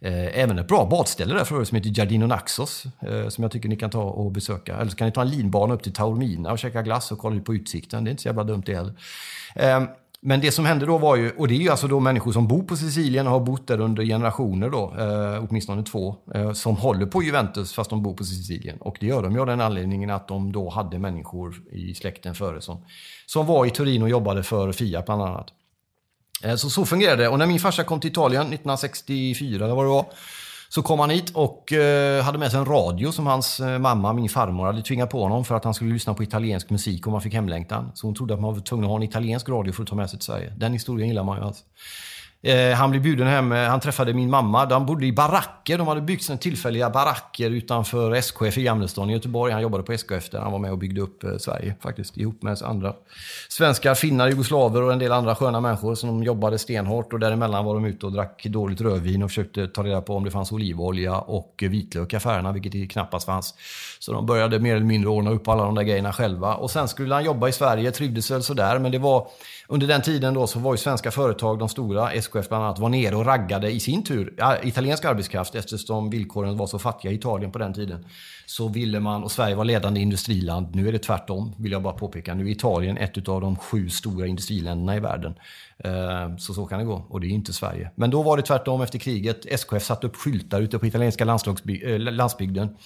[0.00, 3.68] Eh, även ett bra badställe där för som heter Giardino Naxos eh, som jag tycker
[3.68, 4.76] ni kan ta och besöka.
[4.76, 7.36] Eller så kan ni ta en linbana upp till Taormina och käka glass och kolla
[7.36, 8.04] ut på utsikten.
[8.04, 8.94] Det är inte så jävla dumt det heller.
[9.54, 9.86] Ehm,
[10.24, 12.48] men det som hände då var ju, och det är ju alltså då människor som
[12.48, 16.76] bor på Sicilien och har bott där under generationer då, eh, åtminstone två, eh, som
[16.76, 18.78] håller på Juventus fast de bor på Sicilien.
[18.80, 22.34] Och det gör de ju av den anledningen att de då hade människor i släkten
[22.34, 22.84] före som,
[23.26, 25.48] som var i Turin och jobbade för Fiat bland annat.
[26.42, 27.28] Eh, så så fungerade det.
[27.28, 30.06] Och när min farsa kom till Italien 1964, eller vad det var,
[30.74, 34.12] så kom han hit och eh, hade med sig en radio som hans eh, mamma,
[34.12, 37.12] min farmor, hade tvingat på honom för att han skulle lyssna på italiensk musik om
[37.12, 37.90] man fick hemlängtan.
[37.94, 39.96] Så hon trodde att man var tvungen att ha en italiensk radio för att ta
[39.96, 40.52] med sig till Sverige.
[40.56, 41.64] Den historien gillar man ju alltså.
[42.44, 44.66] Eh, han blev bjuden hem, eh, han träffade min mamma.
[44.66, 45.78] De bodde i baracker.
[45.78, 49.52] De hade byggt sina tillfälliga baracker utanför SKF i Gamlestaden i Göteborg.
[49.52, 52.16] Han jobbade på SKF där han var med och byggde upp eh, Sverige faktiskt.
[52.16, 52.94] Ihop med andra
[53.48, 57.12] svenskar, finnar, jugoslaver och en del andra sköna människor som jobbade stenhårt.
[57.12, 60.24] Och däremellan var de ute och drack dåligt rödvin och försökte ta reda på om
[60.24, 63.54] det fanns olivolja och vitlök i affärerna, vilket det knappast fanns.
[63.98, 66.54] Så de började mer eller mindre ordna upp alla de där grejerna själva.
[66.54, 68.78] Och sen skulle han jobba i Sverige, trivdes väl sådär.
[68.78, 69.28] Men det var
[69.72, 72.88] under den tiden då så var ju svenska företag, de stora, SKF bland annat, var
[72.88, 77.52] nere och raggade i sin tur italiensk arbetskraft eftersom villkoren var så fattiga i Italien
[77.52, 78.04] på den tiden.
[78.52, 81.92] Så ville man, och Sverige var ledande industriland, nu är det tvärtom vill jag bara
[81.92, 82.34] påpeka.
[82.34, 85.34] Nu är Italien ett av de sju stora industriländerna i världen.
[85.78, 87.90] Eh, så så kan det gå och det är inte Sverige.
[87.94, 89.46] Men då var det tvärtom efter kriget.
[89.46, 92.76] SKF satte upp skyltar ute på italienska eh, landsbygden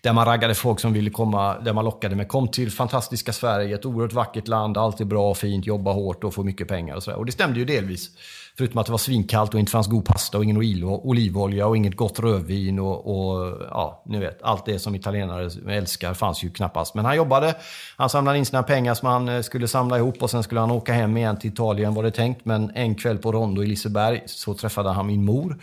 [0.00, 3.74] där man raggade folk som ville komma, där man lockade med kom till fantastiska Sverige,
[3.74, 6.96] ett oerhört vackert land, allt är bra, och fint, jobba hårt och få mycket pengar
[6.96, 7.18] och sådär.
[7.18, 8.10] Och det stämde ju delvis.
[8.58, 10.56] Förutom att det var svinkallt och inte fanns god pasta och ingen
[11.02, 16.14] olivolja och inget gott rödvin och, och, ja, ni vet, allt det som italienare älskar
[16.14, 16.94] fanns ju knappast.
[16.94, 17.54] Men han jobbade,
[17.96, 20.70] han samlade in sina pengar som han eh, skulle samla ihop och sen skulle han
[20.70, 22.44] åka hem igen till Italien var det tänkt.
[22.44, 25.58] Men en kväll på Rondo i Liseberg så träffade han min mor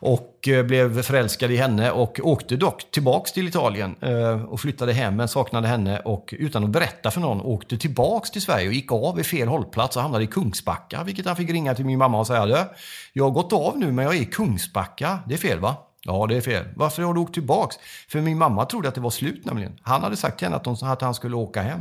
[0.00, 4.92] och eh, blev förälskad i henne och åkte dock tillbaks till Italien eh, och flyttade
[4.92, 8.74] hem men saknade henne och utan att berätta för någon åkte tillbaks till Sverige och
[8.74, 11.98] gick av vid fel hållplats och hamnade i Kungsbacka vilket han fick ringa till min
[11.98, 12.66] mamma och säga
[13.12, 15.18] jag har gått av nu men jag är i Kungsbacka.
[15.26, 15.76] Det är fel va?
[16.02, 16.64] Ja, det är fel.
[16.76, 17.76] Varför har du åkt tillbaks?
[18.08, 19.78] För min mamma trodde att det var slut nämligen.
[19.82, 21.80] Han hade sagt till henne att han skulle åka hem.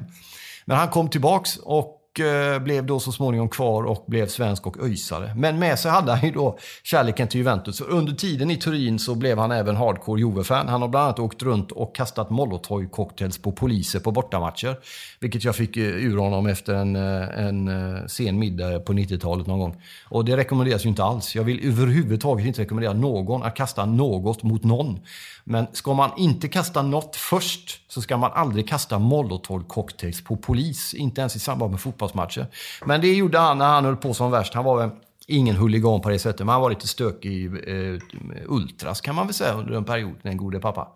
[0.65, 4.84] Men han kom tillbaks och Eh, blev då så småningom kvar och blev svensk och
[4.84, 5.34] öjsare.
[5.36, 7.82] Men med sig hade han ju då kärleken till Juventus.
[7.82, 10.67] Under tiden i Turin så blev han även hardcore Juve-fan.
[10.67, 14.75] Han har bland annat åkt runt och kastat molotov-cocktails på poliser på bortamatcher.
[15.19, 17.69] Vilket jag fick eh, ur honom efter en, eh, en
[18.10, 19.82] sen middag på 90-talet någon gång.
[20.10, 21.36] Och det rekommenderas ju inte alls.
[21.36, 24.99] Jag vill överhuvudtaget inte rekommendera någon att kasta något mot någon.
[25.43, 30.93] Men ska man inte kasta något först så ska man aldrig kasta molotov-cocktails på polis.
[30.93, 32.48] Inte ens i samband med fotboll fotbollsmatcher.
[32.86, 34.54] Men det gjorde han när han höll på som värst.
[34.54, 34.91] Han var
[35.28, 38.00] ingen huligan på det sättet, men han var lite stökig eh,
[38.48, 40.88] ultras kan man väl säga under en period, den gode pappa.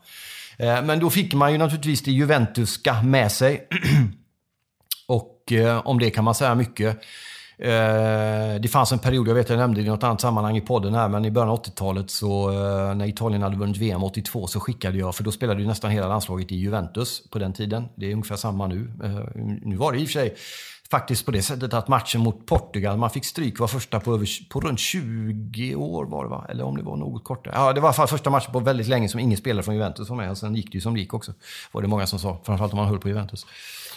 [0.58, 3.68] Eh, men då fick man ju naturligtvis det Juventuska med sig.
[5.08, 6.98] Och eh, om det kan man säga mycket.
[7.62, 10.62] Eh, det fanns en period, jag vet jag nämnde det i något annat sammanhang i
[10.62, 14.48] podden här, men i början av 80-talet så eh, när Italien hade vunnit VM 82
[14.48, 17.86] så skickade jag, för då spelade ju nästan hela landslaget i Juventus på den tiden.
[17.96, 18.92] Det är ungefär samma nu.
[19.04, 20.36] Eh, nu var det i och för sig
[20.92, 24.50] faktiskt på det sättet att matchen mot Portugal, man fick stryk, var första på, över,
[24.50, 26.46] på runt 20 år var det va?
[26.50, 27.54] Eller om det var något kortare.
[27.58, 29.76] Ja, det var i alla fall första matchen på väldigt länge som ingen spelare från
[29.76, 30.32] Juventus var med.
[30.32, 31.34] Och sen gick det ju som det gick också.
[31.72, 32.40] Var det många som sa.
[32.44, 33.46] Framförallt om man höll på Juventus.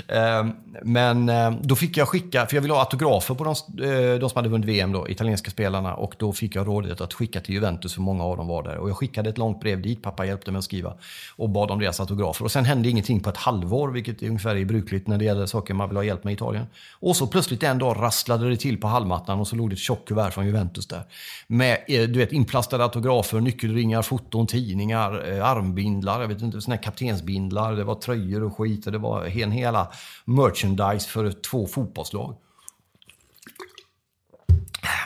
[0.09, 0.52] Ehm,
[0.83, 3.50] men ehm, då fick jag skicka, för jag ville ha autografer på de,
[3.85, 5.94] eh, de som hade vunnit VM, då, italienska spelarna.
[5.94, 8.76] Och då fick jag rådet att skicka till Juventus, för många av dem var där.
[8.76, 10.94] Och jag skickade ett långt brev dit, pappa hjälpte mig att skriva.
[11.37, 12.44] Och bad om deras autografer.
[12.44, 15.46] Och sen hände ingenting på ett halvår, vilket är ungefär är brukligt när det gäller
[15.46, 16.66] saker man vill ha hjälp med i Italien.
[16.90, 19.79] Och så plötsligt en dag rasslade det till på hallmattan och så låg det ett
[19.79, 21.03] tjockt kuvert från Juventus där.
[21.47, 26.77] Med eh, du vet, inplastade autografer, nyckelringar, foton, tidningar, eh, armbindlar, jag vet inte, såna
[26.77, 29.88] här kaptensbindlar, det var tröjor och skit och det var en hela
[30.25, 32.37] merchandise för två fotbollslag.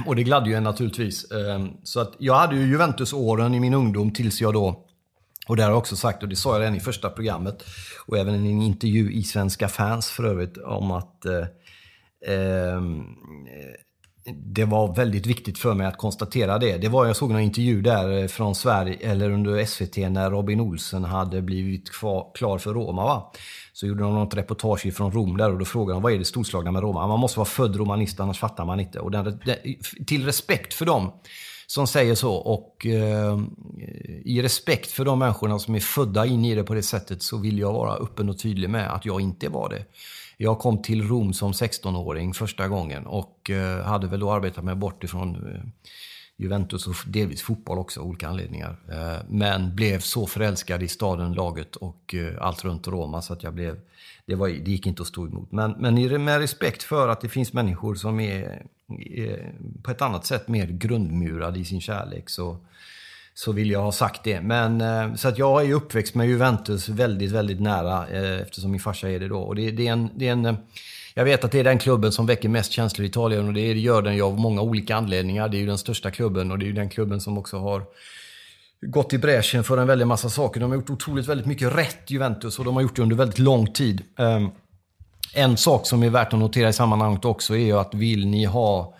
[0.06, 1.30] Och det gladde ju en naturligtvis.
[1.30, 4.86] Ehm, så att jag hade ju Juventus-åren i min ungdom tills jag då
[5.46, 7.64] och det har jag också sagt, och det sa jag redan i första programmet,
[8.06, 11.44] och även i en intervju i Svenska fans för övrigt, om att eh,
[12.26, 13.04] Ehm,
[14.34, 16.76] det var väldigt viktigt för mig att konstatera det.
[16.76, 20.60] Det var, jag såg en intervju där eh, från Sverige, eller under SVT, när Robin
[20.60, 21.90] Olsen hade blivit
[22.34, 23.04] klar för Roma.
[23.04, 23.32] Va?
[23.72, 26.24] Så gjorde de något reportage från Rom där och då frågade de vad är det
[26.24, 27.06] storslagna med Roma?
[27.06, 29.00] Man måste vara född romanist, annars fattar man inte.
[29.00, 29.40] Och den,
[30.06, 31.12] till respekt för dem
[31.66, 33.38] som säger så och eh,
[34.24, 37.38] i respekt för de människorna som är födda in i det på det sättet så
[37.38, 39.84] vill jag vara öppen och tydlig med att jag inte var det.
[40.36, 44.74] Jag kom till Rom som 16-åring första gången och eh, hade väl då arbetat mig
[44.74, 45.60] bort ifrån eh,
[46.36, 48.76] Juventus och delvis fotboll också, av olika anledningar.
[48.88, 53.54] Eh, men blev så förälskad i staden, laget och allt runt Roma så att jag
[53.54, 53.80] blev...
[54.26, 55.52] Det, var, det gick inte att stå emot.
[55.52, 58.66] Men, men med respekt för att det finns människor som är,
[59.00, 62.56] är på ett annat sätt mer grundmurade i sin kärlek så,
[63.38, 64.40] så vill jag ha sagt det.
[64.40, 68.80] Men, eh, så att jag är uppväxt med Juventus väldigt, väldigt nära eh, eftersom min
[68.80, 69.38] farsa är det då.
[69.38, 70.54] Och det, det, är en, det är en, eh,
[71.14, 73.72] jag vet att det är den klubben som väcker mest känslor i Italien och det
[73.72, 75.48] gör den ju av många olika anledningar.
[75.48, 77.84] Det är ju den största klubben och det är ju den klubben som också har
[78.80, 80.60] gått i bräschen för en väldig massa saker.
[80.60, 83.38] De har gjort otroligt väldigt mycket rätt, Juventus, och de har gjort det under väldigt
[83.38, 84.02] lång tid.
[84.18, 84.48] Ehm,
[85.34, 88.44] en sak som är värt att notera i sammanhanget också är ju att vill ni
[88.44, 88.94] ha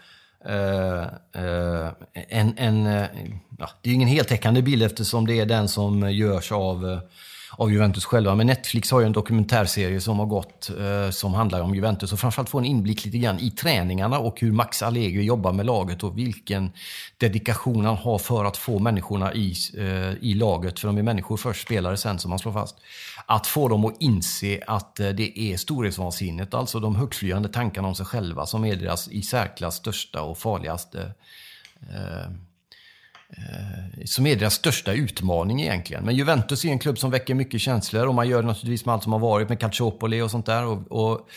[0.48, 1.02] Eh,
[1.42, 1.88] eh,
[2.28, 3.06] en, en eh,
[3.58, 7.00] ja, det är ingen heltäckande bild eftersom det är den som görs av
[7.58, 8.34] av Juventus själva.
[8.34, 10.70] Men Netflix har ju en dokumentärserie som har gått
[11.10, 14.52] som handlar om Juventus och framförallt få en inblick lite grann i träningarna och hur
[14.52, 16.72] Max Allegri jobbar med laget och vilken
[17.16, 19.54] dedikation han har för att få människorna i,
[20.20, 22.76] i laget, för de är människor först, spelare sen som man slår fast.
[23.26, 27.94] Att få dem att inse att eh, det är storhetsvansinnet, alltså de högtflygande tankarna om
[27.94, 31.12] sig själva som är deras i särklass största och farligaste
[31.80, 32.30] eh,
[33.28, 36.04] Eh, som är deras största utmaning egentligen.
[36.04, 38.92] Men Juventus är en klubb som väcker mycket känslor och man gör det naturligtvis med
[38.92, 40.64] allt som har varit med Calciopoli och sånt där.
[40.64, 41.28] Och, och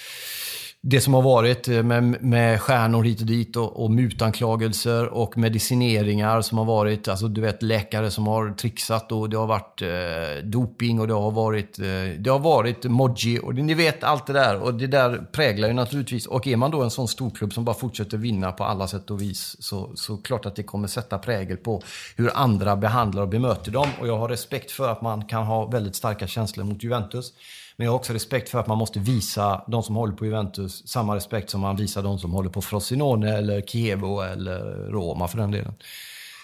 [0.81, 5.37] det som har varit eh, med, med stjärnor hit och dit och, och mutanklagelser och
[5.37, 9.81] medicineringar som har varit, alltså du vet läkare som har trixat och det har varit
[9.81, 11.85] eh, doping och det har varit, eh,
[12.19, 15.67] det har varit moji och det, ni vet allt det där och det där präglar
[15.67, 16.25] ju naturligtvis.
[16.27, 19.21] Och är man då en sån storklubb som bara fortsätter vinna på alla sätt och
[19.21, 21.81] vis så, så klart att det kommer sätta prägel på
[22.15, 23.87] hur andra behandlar och bemöter dem.
[23.99, 27.33] Och jag har respekt för att man kan ha väldigt starka känslor mot Juventus.
[27.79, 30.87] Men jag har också respekt för att man måste visa de som håller på Juventus
[30.87, 34.59] samma respekt som man visar de som håller på Frosinone eller Chievo eller
[34.91, 35.73] Roma för den delen.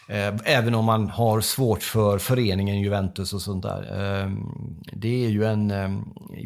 [0.07, 3.81] Eh, även om man har svårt för föreningen Juventus och sånt där.
[3.81, 4.31] Eh,
[4.93, 5.71] det är ju en...
[5.71, 5.89] Eh,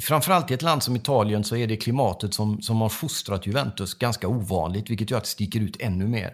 [0.02, 3.94] framförallt i ett land som Italien så är det klimatet som, som har fostrat Juventus
[3.94, 6.34] ganska ovanligt, vilket gör att det sticker ut ännu mer.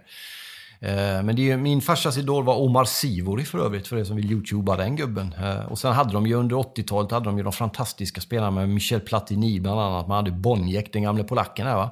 [0.79, 4.15] Eh, men det är, min farsas idol var Omar Sivori för övrigt, för er som
[4.15, 5.35] vill youtuba den gubben.
[5.43, 8.69] Eh, och sen hade de ju under 80-talet hade de ju de fantastiska spelarna med
[8.69, 10.07] Michel Platini bland annat.
[10.07, 11.91] Man hade Boniek, den gamle polacken här va.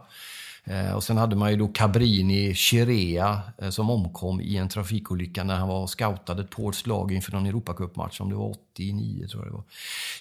[0.66, 5.44] Eh, och sen hade man ju då Cabrini Chirea eh, som omkom i en trafikolycka
[5.44, 9.28] när han var scoutad scoutade ett polskt lag inför någon Europacupmatch, om det var 89
[9.28, 9.64] tror jag det var.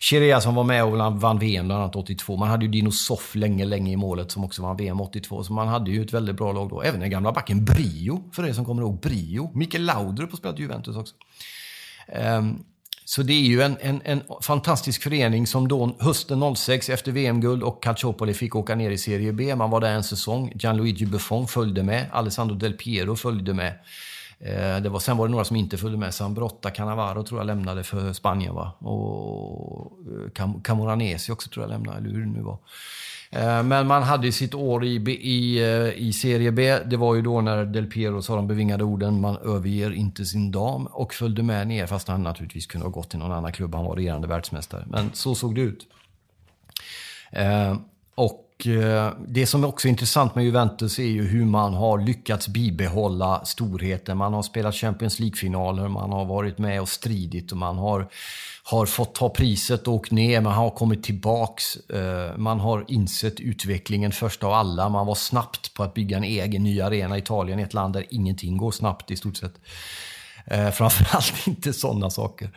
[0.01, 2.37] Chirea som var med och vann VM bland annat 82.
[2.37, 5.45] Man hade ju Dino Soff länge, länge i målet som också vann VM 82.
[5.45, 6.83] Så man hade ju ett väldigt bra lag då.
[6.83, 9.51] Även den gamla backen Brio, för er som kommer ihåg Brio.
[9.55, 11.15] Mikael Laudrup har spelat Juventus också.
[12.39, 12.65] Um,
[13.05, 17.63] så det är ju en, en, en, fantastisk förening som då hösten 06 efter VM-guld
[17.63, 19.55] och Calciopoli fick åka ner i Serie B.
[19.55, 20.53] Man var där en säsong.
[20.55, 22.07] Gianluigi Buffon följde med.
[22.13, 23.73] Alessandro Del Piero följde med.
[24.41, 26.15] Eh, det var, sen var det några som inte följde med.
[26.15, 28.55] Sambrotta Cannavaro tror jag lämnade för Spanien.
[28.55, 28.73] Va?
[28.79, 32.59] Och eh, Cam Camoranesi också tror jag lämnade, eller hur det nu var.
[33.33, 36.79] Eh, men man hade sitt år i, i, eh, i Serie B.
[36.79, 40.51] Det var ju då när Del Piero sa de bevingade orden man överger inte sin
[40.51, 43.75] dam och följde med ner fast han naturligtvis kunde ha gått till någon annan klubb.
[43.75, 44.85] Han var regerande världsmästare.
[44.87, 45.87] Men så såg det ut.
[47.31, 47.77] Eh,
[48.15, 51.99] och och eh, det som också är intressant med Juventus är ju hur man har
[51.99, 54.17] lyckats bibehålla storheten.
[54.17, 58.09] Man har spelat Champions League-finaler, man har varit med och stridit och man har
[58.65, 61.77] har fått ta priset och åkt ner, man har kommit tillbaks.
[61.77, 64.89] Eh, man har insett utvecklingen först av alla.
[64.89, 68.07] Man var snabbt på att bygga en egen ny arena i Italien, ett land där
[68.11, 69.55] ingenting går snabbt i stort sett.
[70.47, 72.51] Eh, framförallt inte sådana saker.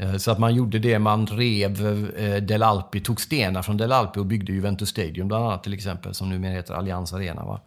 [0.00, 3.92] Eh, så att man gjorde det, man rev eh, Del Alpi, tog stenar från Del
[3.92, 7.44] Alpi och byggde Juventus Stadium bland annat till exempel, som numera heter Allianz Arena.
[7.44, 7.60] Va?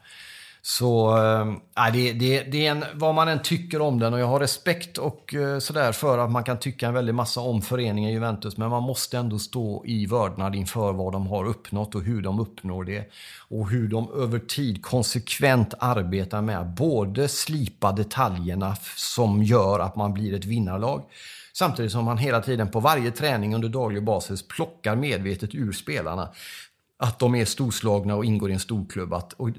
[0.63, 4.27] Så äh, det, det, det är en, vad man än tycker om den och jag
[4.27, 8.11] har respekt och äh, sådär för att man kan tycka en väldig massa om föreningen
[8.11, 8.57] Juventus.
[8.57, 12.39] Men man måste ändå stå i vördnad inför vad de har uppnått och hur de
[12.39, 13.11] uppnår det.
[13.49, 19.95] Och hur de över tid konsekvent arbetar med att både slipa detaljerna som gör att
[19.95, 21.03] man blir ett vinnarlag.
[21.53, 26.29] Samtidigt som man hela tiden på varje träning under daglig basis plockar medvetet ur spelarna
[26.99, 29.13] att de är storslagna och ingår i en storklubb.
[29.13, 29.49] Att, och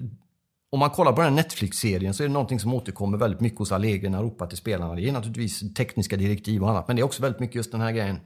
[0.71, 3.59] om man kollar på den här Netflix-serien så är det någonting som återkommer väldigt mycket
[3.59, 4.95] hos Allegri när han ropar till spelarna.
[4.95, 7.81] Det är naturligtvis tekniska direktiv och annat, men det är också väldigt mycket just den
[7.81, 8.21] här grejen.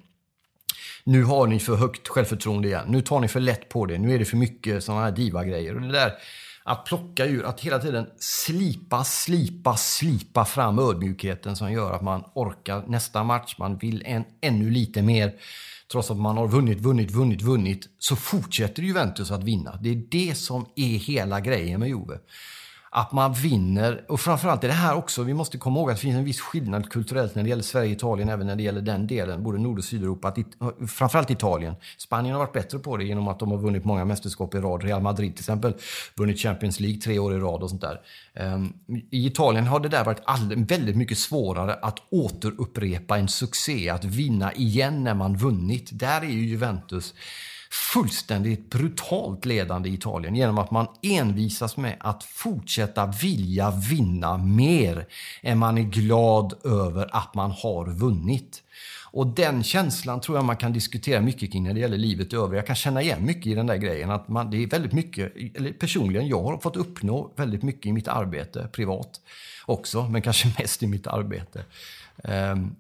[1.05, 2.85] Nu har ni för högt självförtroende igen.
[2.89, 3.99] Nu tar ni för lätt på det.
[3.99, 5.75] Nu är det för mycket sådana här diva-grejer.
[5.75, 6.13] Och det där
[6.67, 12.25] att plocka ur, att hela tiden slipa, slipa, slipa fram ödmjukheten som gör att man
[12.35, 13.55] orkar nästa match.
[13.59, 15.35] Man vill en, ännu lite mer
[15.93, 19.79] trots att man har vunnit, vunnit, vunnit, vunnit, så fortsätter Juventus att vinna.
[19.83, 22.19] Det är det som är hela grejen med Juve
[22.97, 24.05] att man vinner.
[24.09, 26.41] Och framförallt är det här också, vi måste komma ihåg att det finns en viss
[26.41, 29.59] skillnad kulturellt när det gäller Sverige och Italien, även när det gäller den delen, både
[29.59, 30.29] Nord och Sydeuropa.
[30.29, 30.47] Att it,
[30.89, 31.75] framförallt Italien.
[31.99, 34.83] Spanien har varit bättre på det genom att de har vunnit många mästerskap i rad.
[34.83, 35.75] Real Madrid till exempel,
[36.15, 38.01] vunnit Champions League tre år i rad och sånt där.
[38.55, 38.73] Um,
[39.11, 44.05] I Italien har det där varit all, väldigt mycket svårare att återupprepa en succé, att
[44.05, 45.89] vinna igen när man vunnit.
[45.93, 47.15] Där är ju Juventus
[47.77, 55.07] fullständigt brutalt ledande i Italien genom att man envisas med att fortsätta vilja vinna mer
[55.43, 58.63] än man är glad över att man har vunnit.
[59.17, 62.37] Och den känslan tror jag man kan diskutera mycket kring när det gäller livet i
[62.37, 62.57] övrigt.
[62.57, 64.11] Jag kan känna igen mycket i den där grejen.
[64.11, 67.93] Att man, det är väldigt mycket, eller personligen, jag har fått uppnå väldigt mycket i
[67.93, 69.21] mitt arbete privat
[69.67, 71.65] också, men kanske mest i mitt arbete.
[72.17, 72.77] Um,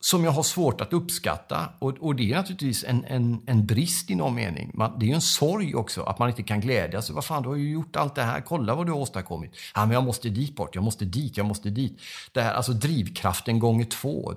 [0.00, 1.68] som jag har svårt att uppskatta.
[1.78, 4.70] Och, och det är naturligtvis en, en, en brist i någon mening.
[4.74, 7.10] Man, det är ju en sorg också att man inte kan glädjas.
[7.10, 8.40] Vad fan, du har ju gjort allt det här.
[8.40, 9.56] Kolla vad du har åstadkommit.
[9.74, 10.74] Ja, men jag måste dit bort.
[10.74, 11.36] Jag måste dit.
[11.36, 12.00] Jag måste dit.
[12.32, 14.34] Det här, alltså drivkraften gånger två.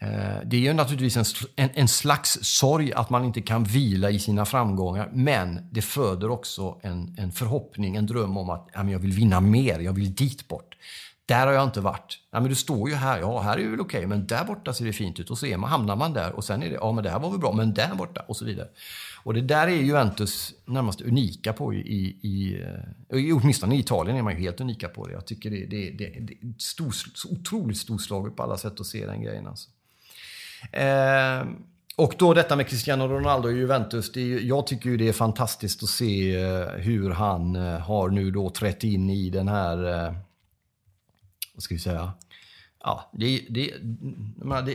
[0.00, 0.08] Eh,
[0.44, 1.24] det är ju naturligtvis en,
[1.56, 5.10] en, en, slags sorg att man inte kan vila i sina framgångar.
[5.12, 9.12] Men det föder också en, en förhoppning, en dröm om att ja, men jag vill
[9.12, 9.78] vinna mer.
[9.78, 10.76] Jag vill dit bort.
[11.28, 12.18] Där har jag inte varit.
[12.30, 13.20] Ja, men du står ju här.
[13.20, 15.30] Ja, här är det väl okej, men där borta ser det fint ut.
[15.30, 17.18] Och så är man, hamnar man där och sen är det, ja men det här
[17.18, 18.68] var väl bra, men där borta och så vidare.
[19.22, 22.62] Och det där är Juventus närmast unika på i, i, i
[23.08, 25.12] eh, åtminstone i Italien är man ju helt unika på det.
[25.12, 28.86] Jag tycker det, det, det, det är stor, så otroligt storslaget på alla sätt att
[28.86, 29.70] se den grejen alltså.
[30.72, 31.46] Eh,
[31.96, 34.12] och då detta med Cristiano Ronaldo i Juventus.
[34.12, 38.08] Det är, jag tycker ju det är fantastiskt att se eh, hur han eh, har
[38.08, 40.14] nu då trätt in i den här
[41.58, 42.12] vad ska vi säga,
[42.84, 43.70] ja, det, det,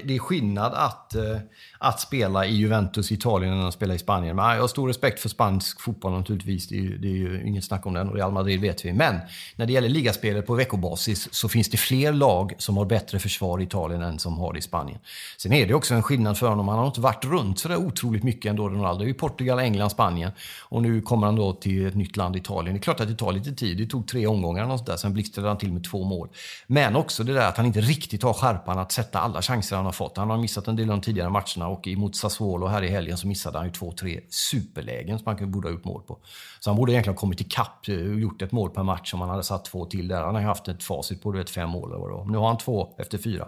[0.04, 1.38] det, är skillnad att, eh,
[1.78, 4.36] att spela i Juventus i Italien än att spela i Spanien.
[4.36, 6.68] Men jag har stor respekt för spansk fotboll naturligtvis.
[6.68, 8.10] Det är, det är ju inget snack om den.
[8.10, 8.94] Real Madrid vet vi.
[8.94, 9.20] Men
[9.56, 13.62] när det gäller ligaspelet på veckobasis så finns det fler lag som har bättre försvar
[13.62, 15.00] i Italien än som har det i Spanien.
[15.38, 16.68] Sen är det också en skillnad för honom.
[16.68, 19.06] Han har inte varit runt så där otroligt mycket ändå, Ronaldo.
[19.06, 20.32] är Portugal, England, Spanien.
[20.62, 22.76] Och nu kommer han då till ett nytt land, Italien.
[22.76, 23.78] Det är klart att det tar lite tid.
[23.78, 24.98] Det tog tre omgångar och där.
[24.98, 26.30] Sen blixtrade han till med två mål.
[26.68, 29.86] Men också det där att han inte riktigt har skärpan att sätta alla chanser han
[29.86, 30.18] har fått.
[30.18, 33.18] Han har missat en del av de tidigare matcherna och emot Sassuolo här i helgen
[33.18, 36.18] så missade han ju två, tre superlägen som han borde ha gjort mål på.
[36.60, 39.22] Så han borde egentligen ha kommit ikapp eh, och gjort ett mål per match om
[39.22, 40.24] han hade satt två till där.
[40.24, 42.26] Han har ju haft ett facit på vet, fem mål eller vad det var.
[42.26, 43.48] Nu har han två efter fyra.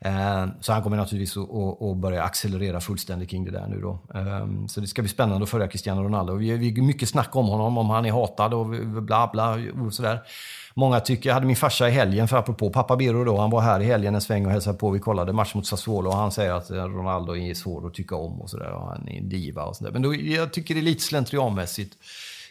[0.00, 1.36] Ehm, så han kommer naturligtvis
[1.80, 3.98] att börja accelerera fullständigt kring det där nu då.
[4.14, 6.34] Ehm, så det ska bli spännande att följa Cristiano Ronaldo.
[6.34, 8.66] Vi är mycket snack om honom, om han är hatad och
[9.02, 10.20] bla bla och sådär.
[10.78, 13.60] Många tycker, jag hade min farsa i helgen, för apropå pappa Birro då, han var
[13.60, 14.90] här i helgen en sväng och hälsade på.
[14.90, 18.40] Vi kollade match mot Sassuolo och han säger att Ronaldo är svår att tycka om
[18.40, 18.70] och sådär.
[18.70, 19.90] Han är en diva och sådär.
[19.90, 21.96] Men då, jag tycker det är lite slentrianmässigt.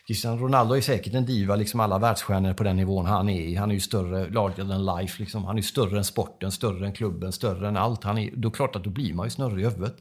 [0.08, 3.56] Cristiano Ronaldo är säkert en diva, liksom alla världsstjärnor på den nivån han är i.
[3.56, 5.22] Han är ju större, larger than life.
[5.24, 5.46] Liksom.
[5.46, 8.04] Han är större än sporten, större än klubben, större än allt.
[8.04, 9.96] Han är, då är det klart att då blir man ju snurrig i huvudet.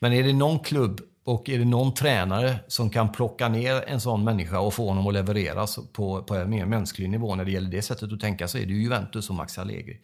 [0.00, 4.00] Men är det någon klubb och är det någon tränare som kan plocka ner en
[4.00, 7.50] sån människa och få honom att leverera på, på en mer mänsklig nivå när det
[7.50, 10.00] gäller det sättet att tänka så är det ju Juventus och Max Allegri.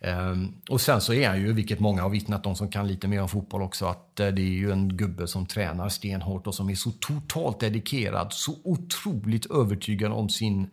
[0.00, 3.08] Um, och sen så är han ju, vilket många har vittnat om som kan lite
[3.08, 6.54] mer om fotboll också, att uh, det är ju en gubbe som tränar stenhårt och
[6.54, 10.70] som är så totalt dedikerad, så otroligt övertygad om sin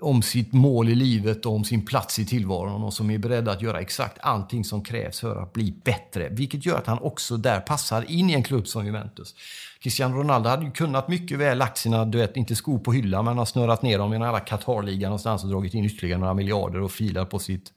[0.00, 3.48] om sitt mål i livet och om sin plats i tillvaron och som är beredd
[3.48, 6.28] att göra exakt allting som krävs för att bli bättre.
[6.28, 9.34] Vilket gör att han också där passar in i en klubb som Juventus.
[9.82, 13.24] Cristiano Ronaldo hade ju kunnat mycket väl lagt sina, du vet, inte skor på hyllan,
[13.24, 16.34] men har snurrat ner dem i den här Qatarligan någonstans och dragit in ytterligare några
[16.34, 17.72] miljarder och filat på sitt,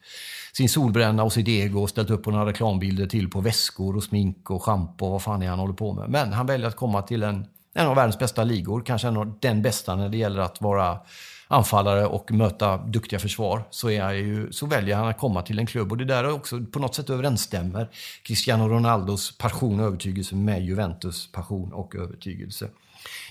[0.54, 4.04] sin solbränna och sitt ego och ställt upp på några reklambilder till på väskor och
[4.04, 6.10] smink och schampo och vad fan är han håller på med.
[6.10, 9.38] Men han väljer att komma till en, en av världens bästa ligor, kanske en av
[9.42, 10.98] den bästa när det gäller att vara
[11.56, 15.66] anfallare och möta duktiga försvar så, är ju, så väljer han att komma till en
[15.66, 15.92] klubb.
[15.92, 17.90] Och det där också på något sätt överensstämmer
[18.24, 22.70] Cristiano Ronaldos passion och övertygelse med Juventus passion och övertygelse.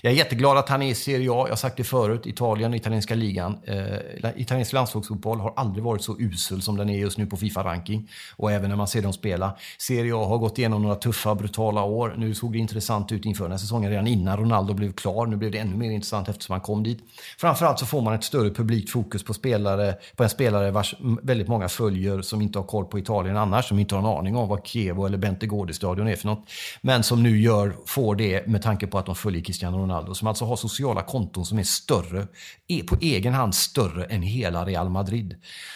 [0.01, 1.35] Jag är jätteglad att han är i Serie A.
[1.45, 2.27] Jag har sagt det förut.
[2.27, 3.57] Italien och italienska ligan.
[3.63, 8.09] Eh, italiensk landslagsfotboll har aldrig varit så usel som den är just nu på Fifa-ranking.
[8.35, 9.57] Och även när man ser dem spela.
[9.77, 12.15] Serie A har gått igenom några tuffa, brutala år.
[12.17, 15.25] Nu såg det intressant ut inför den här säsongen redan innan Ronaldo blev klar.
[15.25, 16.99] Nu blev det ännu mer intressant eftersom han kom dit.
[17.37, 21.47] Framförallt så får man ett större publikt fokus på, spelare, på en spelare vars väldigt
[21.47, 23.67] många följer som inte har koll på Italien annars.
[23.67, 26.49] Som inte har en aning om vad Chievo eller Bente Gårdestadion är för något.
[26.81, 30.13] Men som nu gör, får det med tanke på att de följer Christian Cristiano Ronaldo
[30.13, 32.27] som alltså har sociala konton som är större,
[32.67, 35.35] är på egen hand större än hela Real Madrid.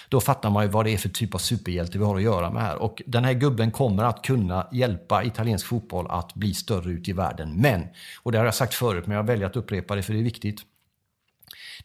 [0.09, 2.51] Då fattar man ju vad det är för typ av superhjälte vi har att göra
[2.51, 2.77] med här.
[2.81, 7.13] Och den här gubben kommer att kunna hjälpa italiensk fotboll att bli större ut i
[7.13, 7.61] världen.
[7.61, 7.87] Men,
[8.23, 10.23] och det har jag sagt förut, men jag väljer att upprepa det för det är
[10.23, 10.61] viktigt.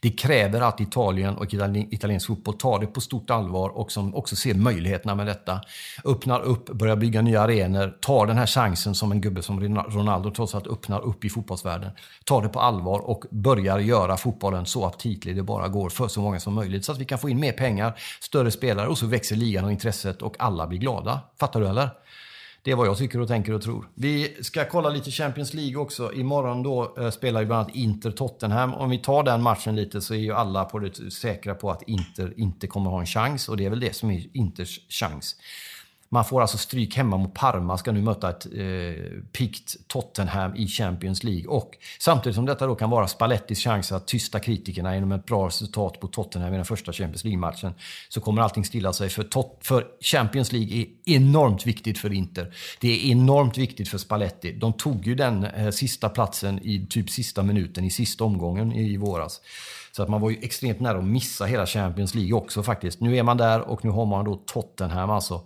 [0.01, 4.35] Det kräver att Italien och italiensk fotboll tar det på stort allvar och som också
[4.35, 5.61] ser möjligheterna med detta.
[6.05, 10.31] Öppnar upp, börjar bygga nya arenor, tar den här chansen som en gubbe som Ronaldo
[10.31, 11.91] trots allt öppnar upp i fotbollsvärlden.
[12.23, 16.21] Tar det på allvar och börjar göra fotbollen så aptitlig det bara går för så
[16.21, 16.85] många som möjligt.
[16.85, 19.71] Så att vi kan få in mer pengar, större spelare och så växer ligan och
[19.71, 21.19] intresset och alla blir glada.
[21.39, 21.89] Fattar du eller?
[22.65, 23.89] Det är vad jag tycker och tänker och tror.
[23.95, 26.13] Vi ska kolla lite Champions League också.
[26.13, 28.73] Imorgon då eh, spelar ju bland annat Inter Tottenham.
[28.73, 31.81] Om vi tar den matchen lite så är ju alla på det säkra på att
[31.81, 33.49] Inter inte kommer ha en chans.
[33.49, 35.35] Och det är väl det som är Inters chans.
[36.09, 40.67] Man får alltså stryk hemma mot Parma, ska nu möta ett eh, pikt Tottenham i
[40.67, 41.47] Champions League.
[41.47, 45.47] Och samtidigt som detta då kan vara Spallettis chans att tysta kritikerna genom ett bra
[45.47, 47.73] resultat på Tottenham i den första Champions League-matchen,
[48.09, 49.09] så kommer allting stilla sig.
[49.09, 52.53] För, tot, för Champions League är enormt viktigt för Inter.
[52.79, 54.51] Det är enormt viktigt för Spalletti.
[54.51, 58.97] De tog ju den eh, sista platsen i typ sista minuten, i sista omgången i
[58.97, 59.41] våras.
[59.91, 62.99] Så att man var ju extremt nära att missa hela Champions League också faktiskt.
[63.01, 65.41] Nu är man där och nu har man då Tottenham alltså.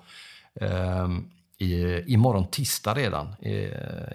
[0.59, 1.29] Ehm,
[1.61, 3.35] I, imorgon tisdag redan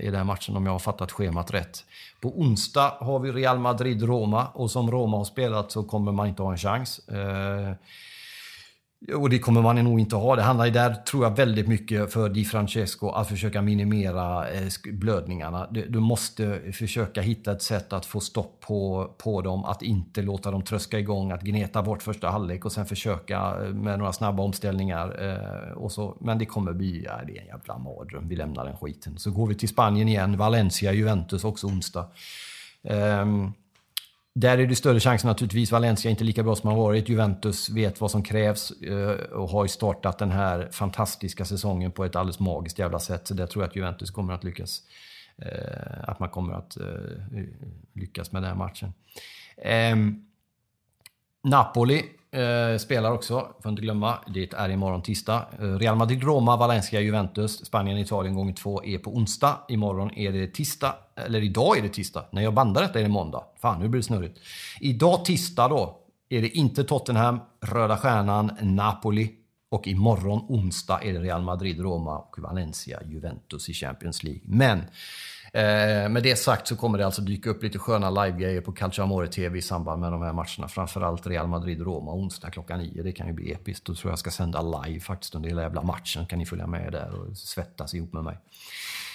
[0.01, 1.85] i den matchen om jag har fattat schemat rätt.
[2.21, 6.43] På onsdag har vi Real Madrid-Roma och som Roma har spelat så kommer man inte
[6.43, 7.09] ha en chans.
[7.09, 7.73] Eh,
[9.13, 10.37] och det kommer man nog inte ha.
[10.37, 15.67] Det handlar där, tror jag, väldigt mycket för Di Francesco att försöka minimera eh, blödningarna.
[15.71, 20.51] Du måste försöka hitta ett sätt att få stopp på, på dem, att inte låta
[20.51, 24.43] dem tröska igång, att gneta bort första halvlek och sen försöka eh, med några snabba
[24.43, 25.27] omställningar.
[25.29, 26.17] Eh, och så.
[26.21, 28.29] Men det kommer bli, ja, det är en jävla mardröm.
[28.29, 29.19] Vi lämnar den skiten.
[29.19, 32.07] Så går vi till Spanien igen, Valencia, Juventus också onsdag.
[32.83, 33.53] Um,
[34.35, 35.73] där är det större chanser naturligtvis.
[35.73, 37.09] Valencia är inte lika bra som har varit.
[37.09, 42.05] Juventus vet vad som krävs eh, och har ju startat den här fantastiska säsongen på
[42.05, 43.27] ett alldeles magiskt jävla sätt.
[43.27, 44.83] Så där tror jag att Juventus kommer att lyckas.
[45.37, 46.87] Eh, att man kommer att eh,
[47.93, 48.93] lyckas med den här matchen.
[49.57, 50.27] Ehm,
[51.43, 52.05] Napoli
[52.35, 54.19] Eh, spelar också, får inte glömma.
[54.27, 55.47] Det är imorgon tisdag.
[55.59, 59.59] Eh, Real Madrid, Roma, Valencia, Juventus, Spanien, Italien gånger två är på onsdag.
[59.69, 60.95] Imorgon är det tisdag.
[61.17, 62.25] Eller idag är det tisdag.
[62.31, 63.45] När jag bandar detta är det måndag.
[63.61, 64.39] Fan, nu blir det snurrigt.
[64.81, 69.31] Idag tisdag då är det inte Tottenham, Röda Stjärnan, Napoli.
[69.71, 74.41] Och imorgon onsdag är det Real Madrid, Roma och Valencia, Juventus i Champions League.
[74.45, 74.83] Men
[75.55, 79.27] Eh, med det sagt så kommer det alltså dyka upp lite sköna livegrejer på Calciamore
[79.27, 80.69] TV i samband med de här matcherna.
[80.69, 83.03] Framförallt Real Madrid-Roma onsdag klockan nio.
[83.03, 83.87] Det kan ju bli episkt.
[83.87, 86.27] Då tror jag ska sända live faktiskt under hela jävla matchen.
[86.27, 88.39] kan ni följa med där och svettas ihop med mig.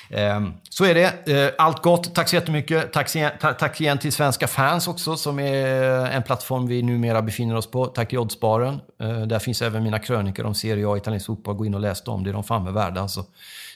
[0.10, 1.28] Ehm, så är det.
[1.28, 2.16] Eh, allt gott.
[2.16, 2.94] Tack så jättemycket.
[2.94, 7.22] Tack igen, tack igen till Svenska fans också, som är eh, en plattform vi numera
[7.22, 7.86] befinner oss på.
[7.86, 8.82] Tack till Oddsbaren.
[9.02, 11.56] Eh, där finns även mina krönikor om Serie A, italiensk fotboll.
[11.56, 12.24] Gå in och läs dem.
[12.24, 13.26] Det är de fan med värda alltså.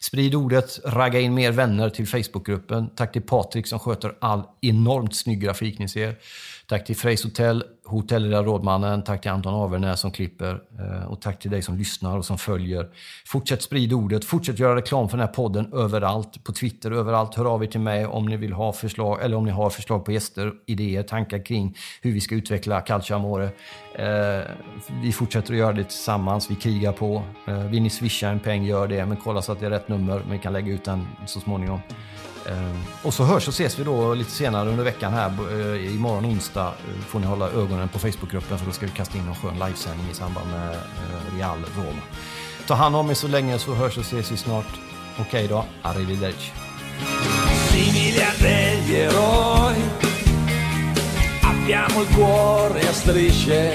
[0.02, 2.90] Sprid ordet, ragga in mer vänner till Facebookgruppen.
[2.96, 6.16] Tack till Patrik som sköter all enormt snygg grafik ni ser.
[6.68, 9.04] Tack till Freys Hotel, Hotellrädda Rådmannen.
[9.04, 10.62] Tack till Anton Avernäs som klipper.
[10.80, 12.90] Eh, och tack till dig som lyssnar och som följer.
[13.26, 14.26] Fortsätt sprida ordet.
[14.26, 16.44] Fortsätt göra reklam för den här podden överallt.
[16.44, 17.36] På Twitter, överallt.
[17.36, 20.06] Hör av er till mig om ni vill ha förslag eller om ni har förslag
[20.06, 23.50] på gäster, idéer, tankar kring hur vi ska utveckla Calcio Amore.
[23.96, 24.44] Eh,
[25.02, 26.52] vi fortsätter att göra det tillsammans.
[26.52, 27.24] Vi krigar på.
[27.48, 29.06] Eh, vill ni swisha en peng, gör det.
[29.06, 30.20] Men kolla så att det är rätt nummer.
[30.20, 31.80] Men vi kan lägga ut den så småningom.
[32.46, 35.28] Eh, och så hörs och ses vi då lite senare under veckan här.
[35.28, 39.18] Eh, imorgon onsdag eh, får ni hålla ögonen på Facebookgruppen för då ska vi kasta
[39.18, 40.78] in en skön livesändning i samband med
[41.38, 42.02] Real Roma.
[42.68, 44.80] Ta hand om er så länge så hörs och ses vi snart.
[45.20, 46.52] Okej okay då, arrivederci.
[51.42, 53.74] Abbiamo il cuore a strisce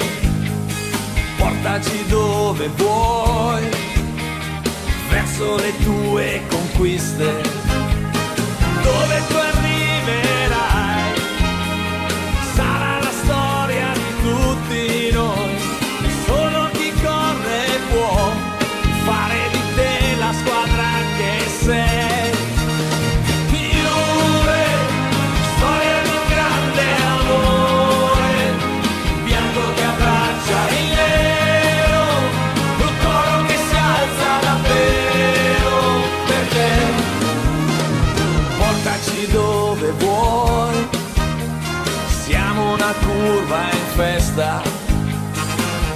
[1.38, 3.68] Portaci dove vuoi
[5.10, 7.87] Verso le tue conquiste
[8.82, 9.57] Todo esto es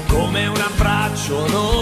[0.09, 1.82] come un abbraccio noi,